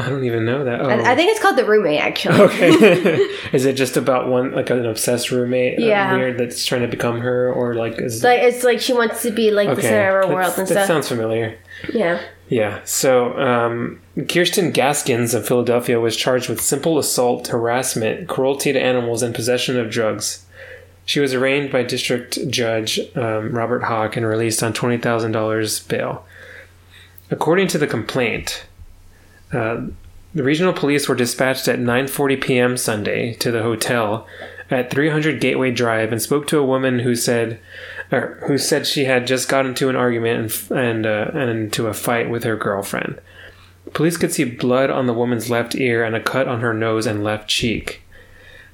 I 0.00 0.08
don't 0.08 0.24
even 0.24 0.44
know 0.44 0.64
that 0.64 0.80
oh. 0.80 0.88
I, 0.88 1.12
I 1.12 1.14
think 1.16 1.30
it's 1.30 1.40
called 1.40 1.56
the 1.56 1.64
roommate 1.64 2.00
actually. 2.00 2.40
Okay. 2.40 2.68
is 3.52 3.64
it 3.64 3.74
just 3.74 3.96
about 3.96 4.28
one 4.28 4.52
like 4.52 4.70
an 4.70 4.86
obsessed 4.86 5.30
roommate? 5.30 5.78
uh, 5.78 5.82
Yeah. 5.82 6.14
weird 6.14 6.38
that's 6.38 6.64
trying 6.64 6.82
to 6.82 6.88
become 6.88 7.20
her, 7.20 7.52
or 7.52 7.74
like 7.74 7.98
is 8.00 8.22
Like 8.24 8.40
it's 8.40 8.64
like 8.64 8.80
she 8.80 8.92
wants 8.92 9.22
to 9.22 9.30
be 9.30 9.50
like 9.50 9.74
the 9.74 9.82
center 9.82 10.20
of 10.20 10.28
her 10.28 10.34
world 10.34 10.54
and 10.58 10.66
that 10.66 10.72
stuff. 10.72 10.86
sounds 10.86 11.08
familiar. 11.08 11.58
yeah. 11.92 12.20
Yeah. 12.48 12.80
So 12.84 13.38
um, 13.38 14.00
Kirsten 14.28 14.72
Gaskins 14.72 15.34
of 15.34 15.46
Philadelphia 15.46 16.00
was 16.00 16.16
charged 16.16 16.48
with 16.48 16.60
simple 16.60 16.98
assault, 16.98 17.46
harassment, 17.48 18.28
cruelty 18.28 18.72
to 18.72 18.80
animals, 18.80 19.22
and 19.22 19.32
possession 19.34 19.78
of 19.78 19.90
drugs. 19.90 20.44
She 21.04 21.20
was 21.20 21.32
arraigned 21.34 21.70
by 21.72 21.82
District 21.84 22.38
Judge 22.50 22.98
um, 23.16 23.52
Robert 23.52 23.84
Hawk 23.84 24.16
and 24.16 24.26
released 24.26 24.62
on 24.62 24.72
twenty 24.72 24.98
thousand 24.98 25.32
dollars 25.32 25.80
bail. 25.80 26.24
According 27.30 27.68
to 27.68 27.78
the 27.78 27.86
complaint, 27.86 28.64
uh, 29.52 29.82
the 30.34 30.42
regional 30.42 30.72
police 30.72 31.08
were 31.08 31.14
dispatched 31.14 31.66
at 31.68 31.78
9:40 31.78 32.40
p.m. 32.40 32.76
Sunday 32.76 33.34
to 33.34 33.50
the 33.50 33.62
hotel 33.62 34.26
at 34.70 34.90
300 34.90 35.40
Gateway 35.40 35.72
Drive 35.72 36.12
and 36.12 36.22
spoke 36.22 36.46
to 36.46 36.58
a 36.58 36.64
woman 36.64 37.00
who 37.00 37.16
said, 37.16 37.58
or 38.12 38.38
who 38.46 38.56
said 38.56 38.86
she 38.86 39.04
had 39.04 39.26
just 39.26 39.48
got 39.48 39.66
into 39.66 39.88
an 39.88 39.96
argument 39.96 40.70
and 40.70 40.78
and, 40.78 41.06
uh, 41.06 41.30
and 41.32 41.50
into 41.50 41.88
a 41.88 41.94
fight 41.94 42.30
with 42.30 42.44
her 42.44 42.56
girlfriend. 42.56 43.20
Police 43.92 44.16
could 44.16 44.32
see 44.32 44.44
blood 44.44 44.90
on 44.90 45.06
the 45.06 45.14
woman's 45.14 45.50
left 45.50 45.74
ear 45.74 46.04
and 46.04 46.14
a 46.14 46.22
cut 46.22 46.46
on 46.46 46.60
her 46.60 46.72
nose 46.72 47.06
and 47.06 47.24
left 47.24 47.48
cheek. 47.48 48.02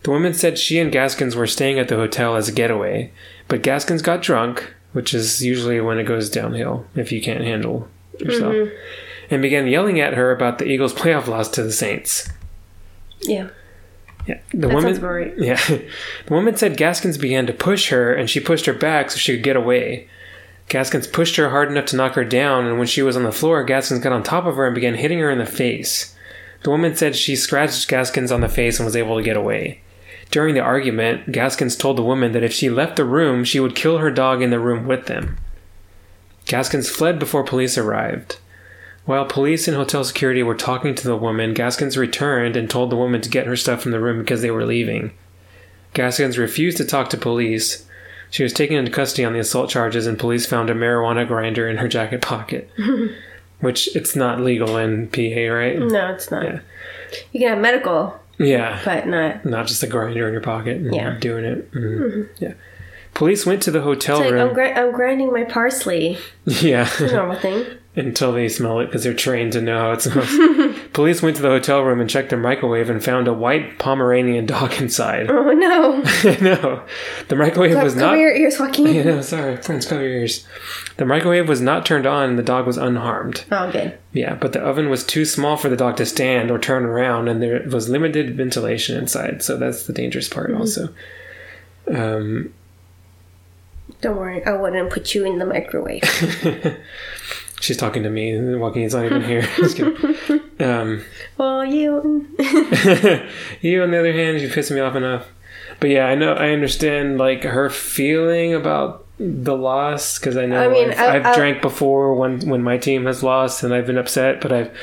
The 0.03 0.11
woman 0.11 0.35
said 0.35 0.59
she 0.59 0.79
and 0.79 0.93
Gaskins 0.93 1.35
were 1.35 1.47
staying 1.47 1.79
at 1.79 1.89
the 1.89 1.97
hotel 1.97 2.37
as 2.37 2.49
a 2.49 2.53
getaway, 2.53 3.11
but 3.49 3.63
Gaskins 3.63 4.03
got 4.03 4.23
drunk, 4.23 4.75
which 4.93 5.15
is 5.15 5.45
usually 5.45 5.81
when 5.81 5.99
it 5.99 6.05
goes 6.05 6.29
downhill 6.29 6.87
if 6.95 7.11
you 7.11 7.23
can't 7.23 7.45
handle 7.45 7.89
yourself, 8.21 8.69
and 9.31 9.43
began 9.43 9.67
yelling 9.67 10.01
at 10.01 10.15
her 10.15 10.31
about 10.31 10.59
the 10.59 10.67
Eagles' 10.67 10.93
playoff 10.95 11.27
loss 11.27 11.49
to 11.51 11.63
the 11.63 11.73
Saints. 11.73 12.29
Yeah. 13.21 13.49
Yeah, 14.27 14.41
the 14.51 14.67
That 14.69 14.75
woman. 14.75 15.01
right. 15.03 15.35
Yeah, 15.39 15.57
the 15.67 16.35
woman 16.35 16.57
said 16.57 16.77
Gaskins 16.77 17.17
began 17.19 17.47
to 17.47 17.53
push 17.53 17.91
her, 17.91 18.13
and 18.13 18.29
she 18.29 18.41
pushed 18.41 18.67
her 18.67 18.73
back 18.73 19.11
so 19.11 19.19
she 19.19 19.35
could 19.37 19.45
get 19.45 19.57
away. 19.57 20.09
Gaskins 20.69 21.07
pushed 21.07 21.37
her 21.37 21.51
hard 21.51 21.71
enough 21.71 21.87
to 21.87 21.97
knock 21.97 22.15
her 22.15 22.25
down, 22.25 22.67
and 22.67 22.77
when 22.77 22.89
she 22.89 23.03
was 23.03 23.17
on 23.17 23.23
the 23.23 23.31
floor, 23.31 23.63
Gaskins 23.63 24.01
got 24.03 24.13
on 24.13 24.25
top 24.25 24.45
of 24.47 24.57
her 24.57 24.67
and 24.67 24.75
began 24.75 24.95
hitting 24.95 25.21
her 25.21 25.31
in 25.31 25.39
the 25.39 25.47
face. 25.47 26.17
The 26.65 26.71
woman 26.71 26.97
said 26.97 27.15
she 27.15 27.37
scratched 27.37 27.87
Gaskins 27.89 28.33
on 28.33 28.41
the 28.41 28.49
face 28.49 28.81
and 28.81 28.85
was 28.85 28.97
able 28.97 29.17
to 29.17 29.23
get 29.23 29.37
away. 29.37 29.81
During 30.33 30.55
the 30.57 30.61
argument, 30.61 31.31
Gaskins 31.31 31.77
told 31.77 31.97
the 31.97 32.03
woman 32.03 32.33
that 32.33 32.43
if 32.43 32.53
she 32.53 32.69
left 32.69 32.97
the 32.97 33.05
room, 33.05 33.45
she 33.45 33.61
would 33.61 33.77
kill 33.77 33.99
her 33.99 34.11
dog 34.11 34.43
in 34.43 34.51
the 34.51 34.59
room 34.59 34.89
with 34.89 35.07
them. 35.07 35.37
Gaskins 36.47 36.91
fled 36.91 37.21
before 37.21 37.45
police 37.45 37.79
arrived. 37.79 38.39
While 39.07 39.25
police 39.27 39.67
and 39.69 39.77
hotel 39.77 40.05
security 40.05 40.43
were 40.43 40.55
talking 40.57 40.95
to 40.95 41.05
the 41.07 41.17
woman, 41.17 41.55
Gaskins 41.55 41.97
returned 41.97 42.57
and 42.57 42.69
told 42.69 42.91
the 42.91 42.97
woman 42.97 43.21
to 43.23 43.31
get 43.31 43.47
her 43.47 43.57
stuff 43.57 43.81
from 43.83 43.93
the 43.93 44.01
room 44.01 44.19
because 44.19 44.43
they 44.43 44.51
were 44.51 44.65
leaving. 44.67 45.13
Gaskins 45.95 46.37
refused 46.39 46.77
to 46.79 46.85
talk 46.85 47.09
to 47.11 47.17
police. 47.17 47.87
She 48.31 48.43
was 48.43 48.53
taken 48.53 48.77
into 48.77 48.91
custody 48.91 49.25
on 49.25 49.33
the 49.33 49.39
assault 49.39 49.71
charges, 49.71 50.07
and 50.07 50.19
police 50.19 50.45
found 50.45 50.69
a 50.69 50.75
marijuana 50.75 51.27
grinder 51.27 51.69
in 51.69 51.77
her 51.79 51.89
jacket 51.89 52.21
pocket. 52.21 52.69
Which 53.61 53.95
it's 53.97 54.15
not 54.17 54.41
legal 54.41 54.77
in 54.77 55.07
PA, 55.09 55.53
right? 55.55 55.79
No, 55.79 56.13
it's 56.13 56.31
not. 56.31 56.43
Yeah. 56.45 56.61
You 57.33 57.41
can 57.41 57.49
have 57.51 57.59
medical, 57.59 58.19
Yeah. 58.39 58.79
but 58.85 59.07
not. 59.07 59.45
Not 59.47 59.67
just 59.69 59.83
a 59.83 59.87
grinder 59.87 60.27
in 60.27 60.33
your 60.33 60.43
pocket 60.43 60.77
and 60.79 60.95
Yeah. 60.95 61.17
doing 61.21 61.45
it. 61.45 61.71
Mhm. 61.73 62.29
Yeah. 62.39 62.53
Police 63.17 63.47
went 63.47 63.63
to 63.63 63.71
the 63.71 63.81
hotel 63.81 64.21
like 64.21 64.31
room. 64.31 64.51
I'm, 64.59 64.77
I'm 64.77 64.93
grinding 64.93 65.33
my 65.33 65.45
parsley. 65.45 66.19
yeah. 66.45 66.83
It's 66.83 67.01
a 67.01 67.13
normal 67.15 67.39
thing. 67.39 67.65
until 67.97 68.31
they 68.31 68.47
smell 68.47 68.79
it 68.81 68.87
because 68.87 69.05
they're 69.05 69.15
trained 69.15 69.55
to 69.55 69.63
know 69.63 69.79
how 69.79 69.93
it 69.93 70.03
smells. 70.03 70.79
Police 70.93 71.23
went 71.23 71.35
to 71.37 71.41
the 71.43 71.49
hotel 71.49 71.81
room 71.81 71.99
and 71.99 72.11
checked 72.11 72.29
their 72.29 72.39
microwave 72.39 72.91
and 72.91 73.03
found 73.03 73.27
a 73.27 73.33
white 73.33 73.79
Pomeranian 73.79 74.45
dog 74.45 74.75
inside. 74.75 75.31
Oh 75.31 75.53
no. 75.53 75.97
no, 76.43 76.83
the 77.29 77.37
microwave 77.37 77.83
was 77.83 77.95
Cover 77.95 78.07
not. 78.07 78.19
your 78.19 78.37
ears, 78.37 78.61
Joaquin. 78.61 78.95
Yeah, 78.95 79.05
no, 79.05 79.23
sorry, 79.23 79.57
friends, 79.57 79.87
cover 79.87 80.03
your 80.03 80.19
ears. 80.19 80.47
The 80.99 81.07
microwave 81.07 81.49
was 81.49 81.63
not 81.63 81.87
turned 81.87 82.07
on, 82.07 82.29
and 82.29 82.39
the 82.39 82.43
dog 82.43 82.67
was 82.67 82.77
unharmed. 82.77 83.45
Oh, 83.51 83.73
good. 83.73 83.99
Yeah, 84.13 84.35
but 84.35 84.53
the 84.53 84.61
oven 84.61 84.91
was 84.91 85.05
too 85.05 85.25
small 85.25 85.57
for 85.57 85.71
the 85.71 85.77
dog 85.77 85.97
to 85.97 86.05
stand 86.05 86.51
or 86.51 86.59
turn 86.59 86.85
around, 86.85 87.29
and 87.29 87.43
there 87.43 87.67
was 87.67 87.89
limited 87.89 88.37
ventilation 88.37 88.99
inside. 88.99 89.43
So 89.43 89.57
that's 89.57 89.87
the 89.87 89.95
dangerous 89.95 90.29
part, 90.29 90.53
also. 90.53 90.91
Um, 91.89 92.53
Don't 94.07 94.19
worry, 94.19 94.45
I 94.47 94.53
wouldn't 94.53 94.91
put 94.91 95.17
you 95.17 95.25
in 95.27 95.41
the 95.41 95.45
microwave. 95.45 96.05
she's 97.61 97.77
talking 97.77 98.05
to 98.05 98.09
me, 98.09 98.31
and 98.31 98.61
Joaquin's 98.61 98.95
not 98.95 99.05
even 99.05 99.21
here. 99.25 99.43
Just 99.57 99.77
kidding. 99.77 100.41
Um, 100.61 101.03
well, 101.37 101.65
you. 101.65 102.25
you, 103.63 103.83
on 103.83 103.91
the 103.91 103.99
other 103.99 104.13
hand, 104.13 104.41
you 104.41 104.49
piss 104.49 104.71
me 104.71 104.79
off 104.79 104.95
enough. 104.95 105.27
But 105.81 105.91
yeah, 105.91 106.07
I 106.07 106.15
know, 106.15 106.35
I 106.35 106.51
understand 106.51 107.19
like 107.19 107.43
her 107.43 107.69
feeling 107.69 108.55
about 108.55 109.05
the 109.19 109.57
loss 109.57 110.21
because 110.21 110.37
I 110.37 110.47
know 110.47 110.63
I 110.63 110.69
mean, 110.69 110.91
I've, 110.93 111.27
I- 111.27 111.33
I- 111.33 111.35
drank 111.35 111.61
before 111.61 112.15
when 112.15 112.49
when 112.49 112.63
my 112.63 112.79
team 112.79 113.07
has 113.07 113.25
lost 113.25 113.65
and 113.65 113.75
I've 113.75 113.87
been 113.89 113.99
upset. 113.99 114.41
But 114.41 114.53
I've 114.53 114.79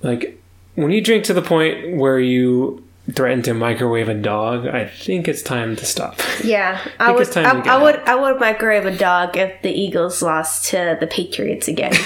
like 0.00 0.42
when 0.74 0.90
you 0.90 1.02
drink 1.02 1.24
to 1.24 1.34
the 1.34 1.42
point 1.42 1.98
where 1.98 2.18
you 2.18 2.82
threaten 3.10 3.42
to 3.42 3.54
microwave 3.54 4.08
a 4.08 4.14
dog, 4.14 4.66
I 4.66 4.86
think 4.86 5.28
it's 5.28 5.42
time 5.42 5.76
to 5.76 5.84
stop. 5.84 6.20
Yeah, 6.44 6.80
I 6.98 7.12
think 7.14 7.34
would. 7.34 7.36
I, 7.46 7.74
I 7.74 7.82
would. 7.82 7.96
I 7.96 8.14
would 8.14 8.40
microwave 8.40 8.86
a 8.86 8.96
dog 8.96 9.36
if 9.36 9.62
the 9.62 9.70
Eagles 9.70 10.22
lost 10.22 10.66
to 10.66 10.96
the 11.00 11.06
Patriots 11.06 11.68
again. 11.68 11.92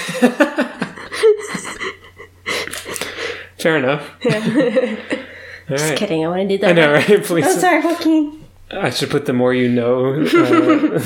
Fair 3.57 3.77
enough. 3.77 4.09
Just 4.21 5.83
right. 5.83 5.97
kidding. 5.97 6.23
I 6.25 6.29
want 6.29 6.41
to 6.41 6.47
do 6.47 6.57
that. 6.59 6.69
I 6.69 6.73
know, 6.73 6.93
right? 6.93 7.09
I'm 7.09 7.23
Please. 7.23 7.59
sorry, 7.59 7.83
Joaquin. 7.83 8.45
I 8.69 8.89
should 8.89 9.09
put 9.09 9.25
the 9.25 9.33
more 9.33 9.53
you 9.53 9.69
know 9.69 10.21
uh, 10.23 10.99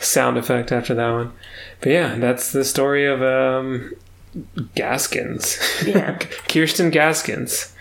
sound 0.00 0.36
effect 0.38 0.72
after 0.72 0.94
that 0.94 1.10
one. 1.10 1.32
But 1.80 1.92
yeah, 1.92 2.16
that's 2.16 2.52
the 2.52 2.64
story 2.64 3.06
of 3.06 3.22
um, 3.22 3.92
Gaskins. 4.74 5.58
Yeah. 5.86 6.18
Kirsten 6.48 6.90
Gaskins. 6.90 7.73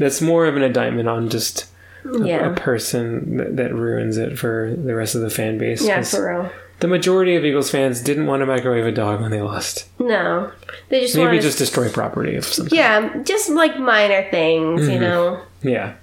That's 0.00 0.20
more 0.20 0.46
of 0.46 0.56
an 0.56 0.62
indictment 0.62 1.08
on 1.08 1.28
just 1.28 1.66
a, 2.04 2.24
Yeah. 2.26 2.50
a 2.50 2.54
person 2.56 3.36
that, 3.36 3.56
that 3.56 3.72
ruins 3.74 4.16
it 4.16 4.36
for 4.38 4.74
the 4.76 4.94
rest 4.96 5.14
of 5.14 5.20
the 5.20 5.30
fan 5.30 5.58
base. 5.58 5.86
Yeah, 5.86 6.02
for 6.02 6.28
real. 6.42 6.50
the 6.80 6.88
majority 6.88 7.36
of 7.36 7.44
Eagles 7.44 7.70
fans 7.70 8.00
didn't 8.00 8.26
want 8.26 8.40
to 8.40 8.46
microwave 8.46 8.86
a 8.86 8.92
dog 8.92 9.20
when 9.20 9.30
they 9.30 9.42
lost. 9.42 9.86
No, 10.00 10.50
they 10.88 11.02
just 11.02 11.14
Maybe 11.14 11.38
just 11.38 11.58
destroy 11.58 11.88
property 11.90 12.34
of 12.36 12.44
some 12.46 12.66
yeah, 12.72 13.22
just 13.22 13.50
like 13.50 13.78
minor 13.78 14.28
things, 14.30 14.80
Mm-hmm. 14.82 14.90
you 14.90 14.98
know. 15.00 15.42
Yeah. 15.62 15.94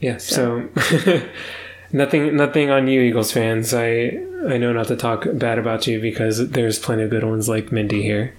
Yeah. 0.00 0.16
So, 0.18 0.68
nothing, 1.92 2.36
nothing 2.36 2.70
on 2.70 2.86
you, 2.88 3.00
Eagles 3.00 3.32
fans. 3.32 3.74
I 3.74 4.22
I 4.48 4.58
know 4.58 4.72
not 4.72 4.88
to 4.88 4.96
talk 4.96 5.26
bad 5.34 5.58
about 5.58 5.86
you 5.86 6.00
because 6.00 6.50
there's 6.50 6.78
plenty 6.78 7.02
of 7.04 7.10
good 7.10 7.24
ones 7.24 7.48
like 7.48 7.70
Mindy 7.72 8.02
here. 8.02 8.34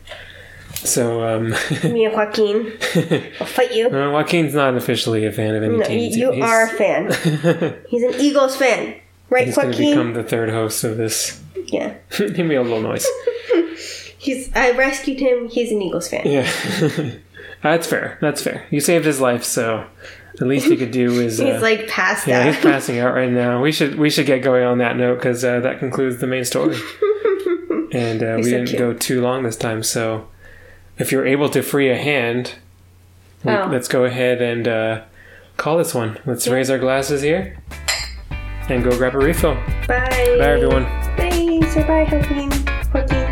So, 0.84 1.24
um, 1.24 1.50
Me 1.94 2.06
and 2.06 2.14
Joaquin, 2.14 2.74
I'll 3.40 3.48
fight 3.48 3.74
you. 3.74 3.90
Joaquin's 3.90 4.54
not 4.54 4.76
officially 4.76 5.26
a 5.26 5.32
fan 5.32 5.56
of 5.56 5.64
any 5.64 5.78
No, 5.78 5.84
team. 5.86 6.12
you, 6.12 6.18
you 6.28 6.32
He's- 6.34 6.50
are 6.50 6.64
a 6.66 6.70
fan. 6.70 7.76
He's 7.90 8.04
an 8.04 8.14
Eagles 8.20 8.56
fan, 8.58 8.96
right, 9.30 9.46
He's 9.48 9.56
going 9.56 9.72
to 9.72 9.78
Joaquin? 9.78 9.90
become 9.92 10.14
the 10.14 10.24
third 10.24 10.50
host 10.50 10.84
of 10.84 10.98
this. 10.98 11.42
yeah, 11.68 11.96
Give 12.18 12.46
me 12.46 12.56
a 12.56 12.62
little 12.62 12.82
noise. 12.82 13.08
he's. 14.18 14.54
I 14.56 14.72
rescued 14.72 15.20
him. 15.20 15.48
He's 15.50 15.72
an 15.72 15.82
Eagles 15.82 16.08
fan. 16.10 16.22
Yeah. 16.26 16.50
That's 17.62 17.88
fair. 17.88 18.18
That's 18.22 18.42
fair. 18.42 18.66
You 18.70 18.82
saved 18.82 19.06
his 19.06 19.22
life, 19.22 19.44
so 19.46 19.86
the 20.36 20.46
least 20.46 20.68
you 20.68 20.76
could 20.76 20.92
do 20.92 21.12
is. 21.22 21.38
He's 21.40 21.56
uh, 21.56 21.60
like 21.62 21.88
passed 21.88 22.28
Yeah, 22.28 22.42
out. 22.42 22.48
he's 22.54 22.58
passing 22.64 23.00
out 23.00 23.14
right 23.16 23.32
now. 23.32 23.62
We 23.62 23.72
should 23.72 23.98
we 23.98 24.10
should 24.10 24.26
get 24.26 24.44
going 24.44 24.66
on 24.66 24.80
that 24.80 24.98
note 24.98 25.16
because 25.16 25.46
uh, 25.46 25.62
that 25.62 25.80
concludes 25.80 26.18
the 26.20 26.28
main 26.28 26.44
story. 26.44 26.76
and 27.94 28.22
uh, 28.22 28.34
we 28.38 28.44
so 28.44 28.50
didn't 28.50 28.68
cute. 28.68 28.80
go 28.80 28.94
too 28.94 29.22
long 29.22 29.44
this 29.44 29.56
time, 29.56 29.82
so 29.82 30.28
if 30.98 31.12
you're 31.12 31.26
able 31.26 31.50
to 31.50 31.62
free 31.62 31.90
a 31.90 31.96
hand, 31.98 32.56
we- 33.44 33.52
Oh. 33.52 33.68
let's 33.72 33.88
go 33.88 34.06
ahead 34.06 34.42
and 34.42 34.68
uh, 34.68 35.02
call 35.58 35.78
this 35.78 35.94
one. 35.94 36.18
Let's 36.26 36.48
raise 36.48 36.70
our 36.70 36.78
glasses 36.80 37.22
here 37.22 37.58
and 38.70 38.84
go 38.84 38.96
grab 38.98 39.16
a 39.16 39.18
refill. 39.18 39.56
Bye. 39.88 40.08
Bye, 40.38 40.38
everyone. 40.40 40.84
Bye. 41.18 41.62
Say 41.70 41.84
bye, 41.88 42.08
Joaquin. 42.12 42.50
Joaquin. 42.94 43.23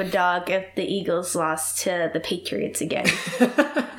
A 0.00 0.08
dog 0.08 0.50
if 0.50 0.74
the 0.74 0.84
Eagles 0.84 1.34
lost 1.34 1.78
to 1.84 2.10
the 2.12 2.20
Patriots 2.20 2.80
again. 2.80 3.06